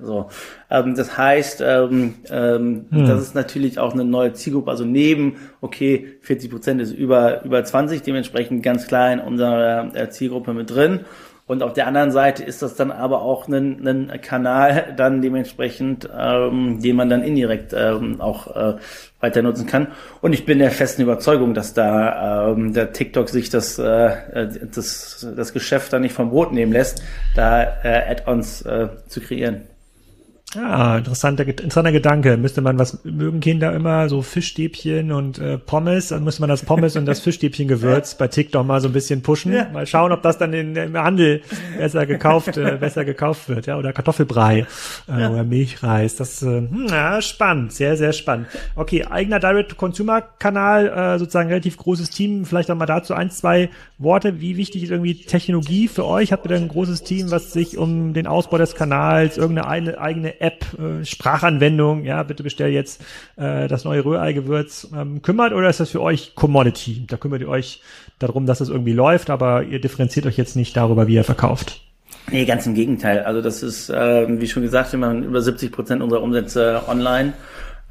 [0.04, 0.30] So,
[0.70, 3.08] ähm, das heißt, ähm, ähm, hm.
[3.08, 4.70] das ist natürlich auch eine neue Zielgruppe.
[4.70, 10.10] Also neben, okay, 40 Prozent ist über über 20, dementsprechend ganz klar in unserer äh,
[10.12, 11.06] Zielgruppe mit drin.
[11.46, 16.10] Und auf der anderen Seite ist das dann aber auch ein, ein Kanal dann dementsprechend,
[16.18, 18.76] ähm, den man dann indirekt ähm, auch äh,
[19.20, 19.88] weiter nutzen kann.
[20.22, 25.28] Und ich bin der festen Überzeugung, dass da ähm, der TikTok sich das, äh, das,
[25.36, 27.04] das Geschäft da nicht vom Brot nehmen lässt,
[27.36, 29.73] da äh, Add-ons äh, zu kreieren.
[30.56, 32.38] Ja, interessanter, interessanter Gedanke.
[32.38, 36.64] Müsste man, was mögen Kinder immer, so Fischstäbchen und äh, Pommes, dann müsste man das
[36.64, 39.54] Pommes und das Fischstäbchen-Gewürz bei TikTok mal so ein bisschen pushen.
[39.54, 39.70] Ja.
[39.72, 41.42] Mal schauen, ob das dann in, im Handel
[41.78, 44.68] besser gekauft, äh, besser gekauft wird, ja, oder Kartoffelbrei
[45.08, 45.30] äh, ja.
[45.30, 46.16] oder Milchreis.
[46.16, 48.48] Das, äh, hm, ja, spannend, sehr, sehr spannend.
[48.76, 52.46] Okay, eigener Direct-to-Consumer-Kanal, äh, sozusagen relativ großes Team.
[52.46, 54.40] Vielleicht auch mal dazu ein, zwei Worte.
[54.40, 56.32] Wie wichtig ist irgendwie Technologie für euch?
[56.32, 60.43] Habt ihr da ein großes Team, was sich um den Ausbau des Kanals, irgendeine eigene
[60.44, 63.02] App, äh, Sprachanwendung, ja, bitte bestell jetzt
[63.38, 67.06] äh, das neue Rührei-Gewürz, ähm, kümmert oder ist das für euch Commodity?
[67.08, 67.82] Da kümmert ihr euch
[68.20, 71.82] darum, dass es irgendwie läuft, aber ihr differenziert euch jetzt nicht darüber, wie ihr verkauft.
[72.32, 73.24] Nee, ganz im Gegenteil.
[73.24, 77.34] Also das ist, äh, wie schon gesagt, wir machen über 70 Prozent unserer Umsätze online.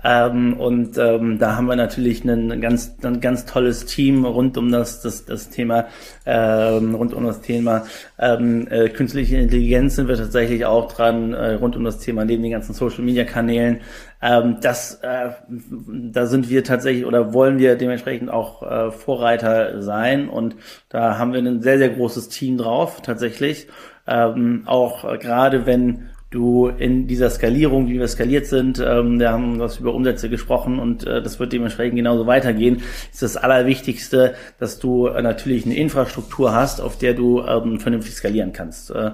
[0.04, 4.72] Ähm, und ähm, da haben wir natürlich ein ganz, ein ganz tolles Team rund um
[4.72, 5.86] das, das, das Thema,
[6.26, 7.84] ähm, rund um das Thema
[8.18, 12.42] ähm, äh, künstliche Intelligenz sind wir tatsächlich auch dran, äh, rund um das Thema neben
[12.42, 13.80] den ganzen Social Media Kanälen.
[14.20, 20.28] Ähm, das, äh, da sind wir tatsächlich oder wollen wir dementsprechend auch äh, Vorreiter sein
[20.28, 20.56] und
[20.88, 23.68] da haben wir ein sehr, sehr großes Team drauf tatsächlich.
[24.06, 29.30] Ähm, auch äh, gerade wenn du in dieser Skalierung, wie wir skaliert sind, ähm, wir
[29.30, 34.34] haben was über Umsätze gesprochen und äh, das wird dementsprechend genauso weitergehen, ist das Allerwichtigste,
[34.58, 38.90] dass du äh, natürlich eine Infrastruktur hast, auf der du ähm, vernünftig skalieren kannst.
[38.90, 39.12] Äh,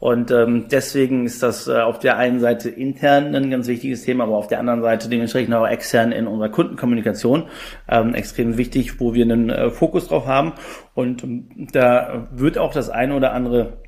[0.00, 4.24] und ähm, deswegen ist das äh, auf der einen Seite intern ein ganz wichtiges Thema,
[4.24, 7.44] aber auf der anderen Seite dementsprechend auch extern in unserer Kundenkommunikation
[7.86, 10.54] ähm, extrem wichtig, wo wir einen äh, Fokus drauf haben.
[10.94, 13.79] Und ähm, da wird auch das eine oder andere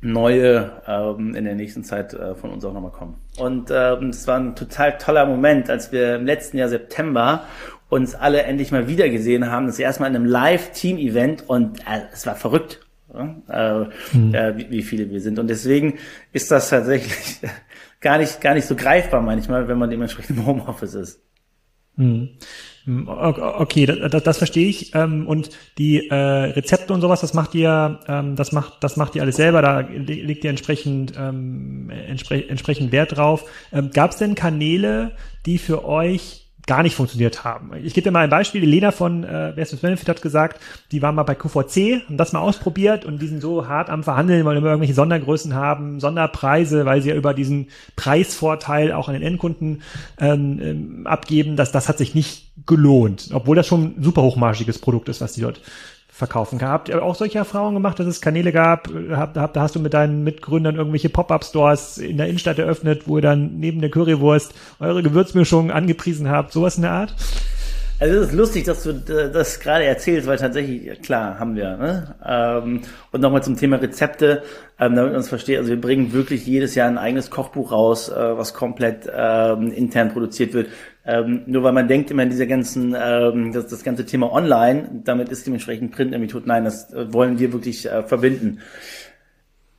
[0.00, 3.16] neue ähm, in der nächsten Zeit äh, von uns auch nochmal kommen.
[3.36, 7.44] Und ähm, es war ein total toller Moment, als wir im letzten Jahr September
[7.88, 9.66] uns alle endlich mal wiedergesehen haben.
[9.66, 12.80] Das erste Mal in einem Live-Team-Event und äh, es war verrückt,
[13.12, 14.34] äh, mhm.
[14.34, 15.38] äh, wie, wie viele wir sind.
[15.38, 15.98] Und deswegen
[16.32, 17.40] ist das tatsächlich
[18.00, 21.20] gar nicht, gar nicht so greifbar manchmal, wenn man dementsprechend im Homeoffice ist.
[21.96, 22.30] Mhm.
[22.88, 24.94] Okay, das, das verstehe ich.
[24.94, 29.14] Ähm, und die äh, Rezepte und sowas, das macht ihr, ähm, das macht, das macht
[29.14, 29.62] ihr alles selber.
[29.62, 33.44] Da legt ihr entsprechend ähm, entspre entsprechend Wert drauf.
[33.92, 35.12] Gab es denn Kanäle,
[35.46, 37.72] die für euch gar nicht funktioniert haben.
[37.82, 38.60] Ich gebe dir mal ein Beispiel.
[38.60, 40.60] Die Lena von äh, Best Benefit hat gesagt,
[40.92, 44.04] die waren mal bei QVC, haben das mal ausprobiert und die sind so hart am
[44.04, 49.14] Verhandeln, weil immer irgendwelche Sondergrößen haben, Sonderpreise, weil sie ja über diesen Preisvorteil auch an
[49.14, 49.82] den Endkunden
[50.20, 51.56] ähm, ähm, abgeben.
[51.56, 55.32] Das, das hat sich nicht gelohnt, obwohl das schon ein super hochmarschiges Produkt ist, was
[55.32, 55.62] die dort
[56.18, 56.70] verkaufen kann.
[56.70, 58.88] Habt ihr auch solche Erfahrungen gemacht, dass es Kanäle gab?
[59.12, 63.18] Hab, hab, da hast du mit deinen Mitgründern irgendwelche Pop-up-Stores in der Innenstadt eröffnet, wo
[63.18, 67.14] ihr dann neben der Currywurst eure Gewürzmischung angepriesen habt, sowas in der Art?
[68.00, 71.76] Also es ist lustig, dass du das gerade erzählst, weil tatsächlich, klar, haben wir.
[71.76, 72.14] Ne?
[72.24, 74.42] Ähm, und nochmal zum Thema Rezepte,
[74.78, 78.08] ähm, damit man uns versteht, also wir bringen wirklich jedes Jahr ein eigenes Kochbuch raus,
[78.08, 80.68] äh, was komplett ähm, intern produziert wird.
[81.08, 85.00] Ähm, nur weil man denkt immer in dieser ganzen, ähm, das, das ganze Thema online,
[85.04, 86.46] damit ist dementsprechend Print irgendwie tot.
[86.46, 88.60] Nein, das äh, wollen wir wirklich äh, verbinden.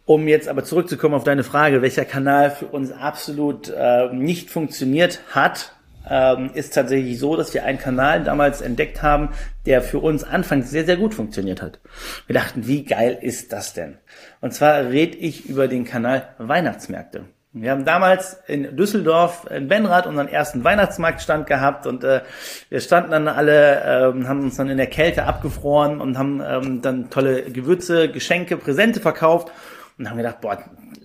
[0.05, 5.19] Um jetzt aber zurückzukommen auf deine Frage, welcher Kanal für uns absolut äh, nicht funktioniert
[5.29, 5.75] hat,
[6.09, 9.29] ähm, ist tatsächlich so, dass wir einen Kanal damals entdeckt haben,
[9.67, 11.79] der für uns anfangs sehr, sehr gut funktioniert hat.
[12.25, 13.99] Wir dachten, wie geil ist das denn?
[14.41, 17.25] Und zwar rede ich über den Kanal Weihnachtsmärkte.
[17.61, 22.21] Wir haben damals in Düsseldorf in Benrath unseren ersten Weihnachtsmarktstand gehabt und äh,
[22.69, 26.81] wir standen dann alle, ähm, haben uns dann in der Kälte abgefroren und haben ähm,
[26.81, 29.51] dann tolle Gewürze, Geschenke, Präsente verkauft
[29.97, 30.57] und haben gedacht, boah,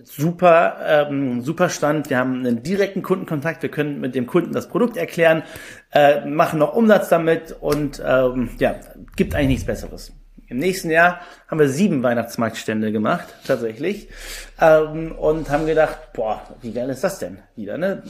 [0.03, 2.09] super, ähm, super Stand.
[2.09, 3.61] Wir haben einen direkten Kundenkontakt.
[3.61, 5.43] Wir können mit dem Kunden das Produkt erklären,
[5.91, 8.75] äh, machen noch Umsatz damit und ähm, ja,
[9.15, 10.13] gibt eigentlich nichts Besseres.
[10.47, 14.09] Im nächsten Jahr haben wir sieben Weihnachtsmarktstände gemacht, tatsächlich,
[14.61, 18.03] ähm, und haben gedacht, boah, wie geil ist das denn wieder, ne?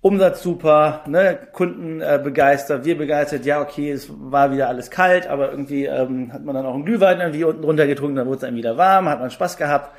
[0.00, 5.26] Umsatz super, ne, Kunden äh, begeistert, wir begeistert, ja, okay, es war wieder alles kalt,
[5.26, 8.36] aber irgendwie ähm, hat man dann auch einen Glühwein irgendwie unten drunter getrunken, dann wurde
[8.36, 9.96] es dann wieder warm, hat man Spaß gehabt.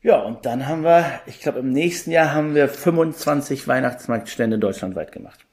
[0.00, 5.12] Ja, und dann haben wir, ich glaube, im nächsten Jahr haben wir 25 Weihnachtsmarktstände deutschlandweit
[5.12, 5.45] gemacht.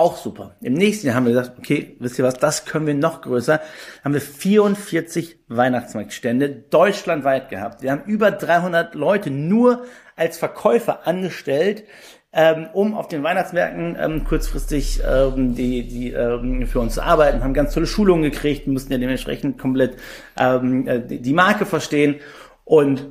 [0.00, 0.56] Auch super.
[0.62, 3.60] Im nächsten Jahr haben wir gesagt, okay, wisst ihr was, das können wir noch größer.
[4.02, 7.82] Haben wir 44 Weihnachtsmarktstände deutschlandweit gehabt.
[7.82, 9.84] Wir haben über 300 Leute nur
[10.16, 11.84] als Verkäufer angestellt,
[12.32, 17.44] ähm, um auf den Weihnachtsmärkten ähm, kurzfristig ähm, die, die ähm, für uns zu arbeiten,
[17.44, 19.98] haben ganz tolle Schulungen gekriegt, mussten ja dementsprechend komplett
[20.38, 22.20] ähm, äh, die Marke verstehen
[22.64, 23.06] und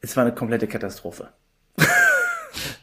[0.00, 1.28] es war eine komplette Katastrophe.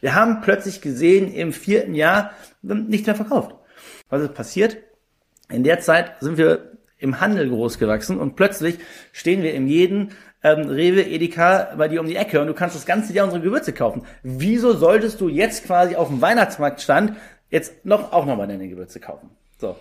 [0.02, 2.30] Wir haben plötzlich gesehen, im vierten Jahr
[2.62, 3.56] nicht mehr verkauft.
[4.10, 4.78] Was ist passiert?
[5.50, 8.80] In der Zeit sind wir im Handel groß gewachsen und plötzlich
[9.12, 10.10] stehen wir in jedem
[10.44, 13.44] ähm, Rewe, Edeka bei dir um die Ecke und du kannst das ganze Jahr unsere
[13.44, 14.04] Gewürze kaufen.
[14.24, 17.14] Wieso solltest du jetzt quasi auf dem Weihnachtsmarktstand
[17.50, 19.30] jetzt noch auch nochmal deine Gewürze kaufen?
[19.60, 19.76] So.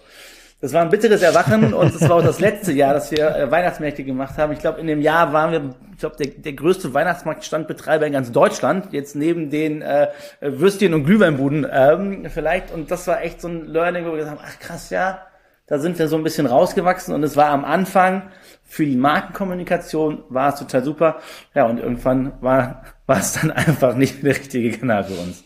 [0.61, 3.51] Das war ein bitteres Erwachen und es war auch das letzte Jahr, dass wir äh,
[3.51, 4.53] Weihnachtsmärkte gemacht haben.
[4.55, 8.33] Ich glaube, in dem Jahr waren wir, ich glaube, der, der größte Weihnachtsmarktstandbetreiber in ganz
[8.33, 10.09] Deutschland, jetzt neben den äh,
[10.41, 12.73] Würstchen und Glühweinbuden ähm, vielleicht.
[12.73, 15.27] Und das war echt so ein Learning, wo wir gesagt haben, ach krass, ja,
[15.67, 18.31] da sind wir so ein bisschen rausgewachsen und es war am Anfang
[18.65, 21.21] für die Markenkommunikation war es total super.
[21.55, 25.45] Ja, und irgendwann war, war es dann einfach nicht der richtige Kanal für uns.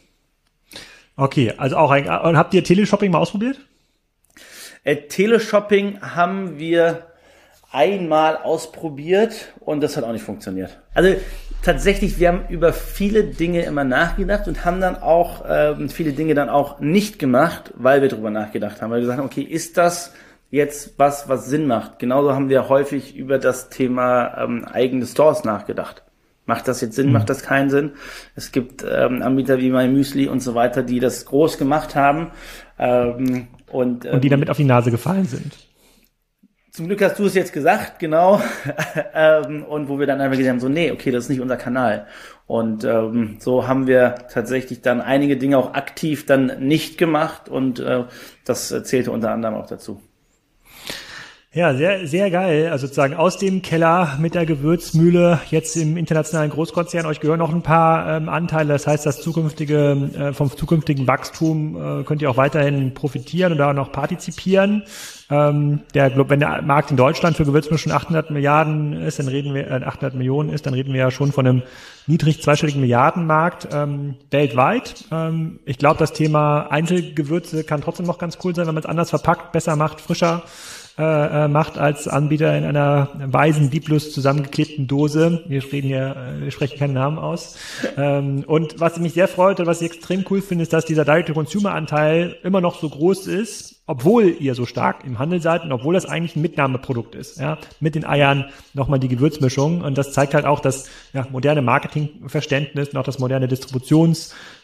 [1.16, 3.60] Okay, also auch ein, und habt ihr Teleshopping mal ausprobiert?
[4.84, 7.06] Äh, Teleshopping haben wir
[7.72, 10.78] einmal ausprobiert und das hat auch nicht funktioniert.
[10.94, 11.14] Also
[11.62, 16.34] tatsächlich, wir haben über viele Dinge immer nachgedacht und haben dann auch ähm, viele Dinge
[16.34, 18.90] dann auch nicht gemacht, weil wir darüber nachgedacht haben.
[18.90, 20.12] Weil wir gesagt haben, okay, ist das
[20.50, 21.98] jetzt was, was Sinn macht?
[22.00, 26.02] Genauso haben wir häufig über das Thema ähm, eigene Stores nachgedacht.
[26.46, 27.08] Macht das jetzt Sinn?
[27.08, 27.12] Mhm.
[27.12, 27.92] Macht das keinen Sinn?
[28.34, 32.32] Es gibt ähm, Anbieter wie MyMüsli und so weiter, die das groß gemacht haben.
[32.76, 35.56] Ähm, und, ähm, und die ähm, damit auf die Nase gefallen sind.
[36.72, 38.40] Zum Glück hast du es jetzt gesagt, genau.
[39.14, 41.56] ähm, und wo wir dann einfach gesagt haben, so, nee, okay, das ist nicht unser
[41.56, 42.06] Kanal.
[42.46, 47.80] Und ähm, so haben wir tatsächlich dann einige Dinge auch aktiv dann nicht gemacht und
[47.80, 48.04] äh,
[48.44, 50.00] das zählte unter anderem auch dazu.
[51.52, 52.68] Ja, sehr, sehr geil.
[52.70, 57.06] Also sozusagen aus dem Keller mit der Gewürzmühle jetzt im internationalen Großkonzern.
[57.06, 58.72] Euch gehören noch ein paar ähm, Anteile.
[58.72, 63.58] Das heißt, das zukünftige, äh, vom zukünftigen Wachstum äh, könnt ihr auch weiterhin profitieren und
[63.58, 64.84] da noch partizipieren.
[65.28, 69.68] Ähm, der, wenn der Markt in Deutschland für Gewürzmischen 800 Milliarden ist, dann reden wir,
[69.68, 71.62] äh, 800 Millionen ist, dann reden wir ja schon von einem
[72.06, 75.04] niedrig zweistelligen Milliardenmarkt ähm, weltweit.
[75.10, 78.88] Ähm, ich glaube, das Thema Einzelgewürze kann trotzdem noch ganz cool sein, wenn man es
[78.88, 80.44] anders verpackt, besser macht, frischer
[81.00, 85.42] äh, äh, macht als Anbieter in einer weißen Biblos zusammengeklebten Dose.
[85.48, 87.56] Wir reden hier, äh, wir sprechen keinen Namen aus.
[87.96, 91.06] Ähm, und was mich sehr freut und was ich extrem cool finde, ist, dass dieser
[91.06, 95.94] Direct-to-Consumer-Anteil immer noch so groß ist obwohl ihr so stark im Handel seid und obwohl
[95.94, 100.32] das eigentlich ein Mitnahmeprodukt ist, ja, mit den Eiern nochmal die Gewürzmischung und das zeigt
[100.32, 103.48] halt auch das ja, moderne Marketingverständnis und auch das moderne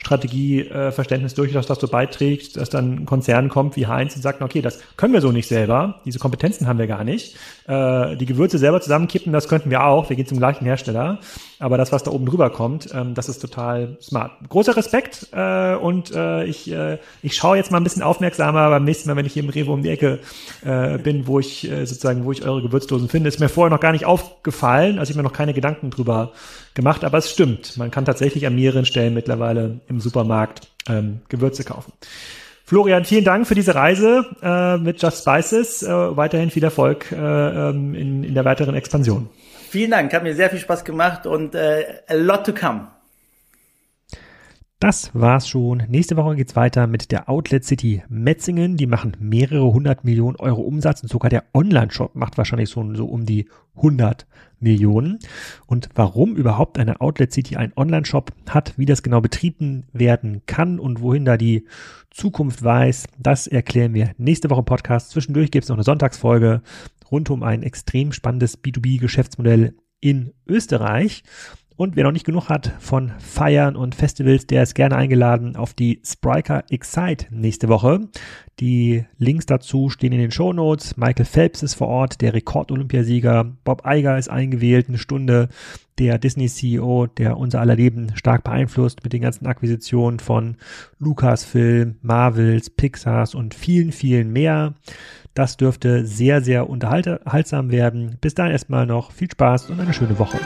[0.06, 4.62] Distributionsstrategieverständnis äh, durchaus dazu beiträgt, dass dann ein Konzern kommt wie Heinz und sagt, okay,
[4.62, 7.36] das können wir so nicht selber, diese Kompetenzen haben wir gar nicht,
[7.66, 11.18] äh, die Gewürze selber zusammenkippen, das könnten wir auch, wir gehen zum gleichen Hersteller,
[11.58, 14.32] aber das, was da oben drüber kommt, ähm, das ist total smart.
[14.48, 18.84] Großer Respekt äh, und äh, ich, äh, ich schaue jetzt mal ein bisschen aufmerksamer beim
[18.84, 20.20] nächsten Mal, wenn ich hier im Rewe um die Ecke
[20.64, 23.28] äh, bin, wo ich äh, sozusagen, wo ich eure Gewürzdosen finde.
[23.28, 26.32] Ist mir vorher noch gar nicht aufgefallen, also ich mir noch keine Gedanken drüber
[26.74, 27.76] gemacht, aber es stimmt.
[27.76, 31.92] Man kann tatsächlich an mehreren Stellen mittlerweile im Supermarkt ähm, Gewürze kaufen.
[32.64, 35.84] Florian, vielen Dank für diese Reise äh, mit Just Spices.
[35.84, 39.28] Äh, weiterhin viel Erfolg äh, ähm, in, in der weiteren Expansion.
[39.68, 42.88] Vielen Dank, hat mir sehr viel Spaß gemacht und äh, a lot to come.
[44.78, 45.82] Das war's schon.
[45.88, 48.76] Nächste Woche geht's weiter mit der Outlet City Metzingen.
[48.76, 53.06] Die machen mehrere hundert Millionen Euro Umsatz und sogar der Online-Shop macht wahrscheinlich so, so
[53.06, 54.26] um die 100
[54.60, 55.18] Millionen.
[55.66, 60.78] Und warum überhaupt eine Outlet City ein Online-Shop hat, wie das genau betrieben werden kann
[60.78, 61.66] und wohin da die
[62.10, 65.10] Zukunft weiß, das erklären wir nächste Woche im Podcast.
[65.10, 66.60] Zwischendurch gibt's noch eine Sonntagsfolge
[67.10, 71.22] rund um ein extrem spannendes B2B-Geschäftsmodell in Österreich.
[71.78, 75.74] Und wer noch nicht genug hat von Feiern und Festivals, der ist gerne eingeladen auf
[75.74, 78.08] die Spriker Excite nächste Woche.
[78.60, 80.96] Die Links dazu stehen in den Show Notes.
[80.96, 83.52] Michael Phelps ist vor Ort, der Rekord-Olympiasieger.
[83.64, 85.50] Bob Iger ist eingewählt, eine Stunde.
[85.98, 90.56] Der Disney-CEO, der unser aller Leben stark beeinflusst mit den ganzen Akquisitionen von
[90.98, 94.74] Lucasfilm, Marvels, Pixars und vielen, vielen mehr.
[95.34, 98.16] Das dürfte sehr, sehr unterhaltsam werden.
[98.22, 100.38] Bis dahin erstmal noch viel Spaß und eine schöne Woche.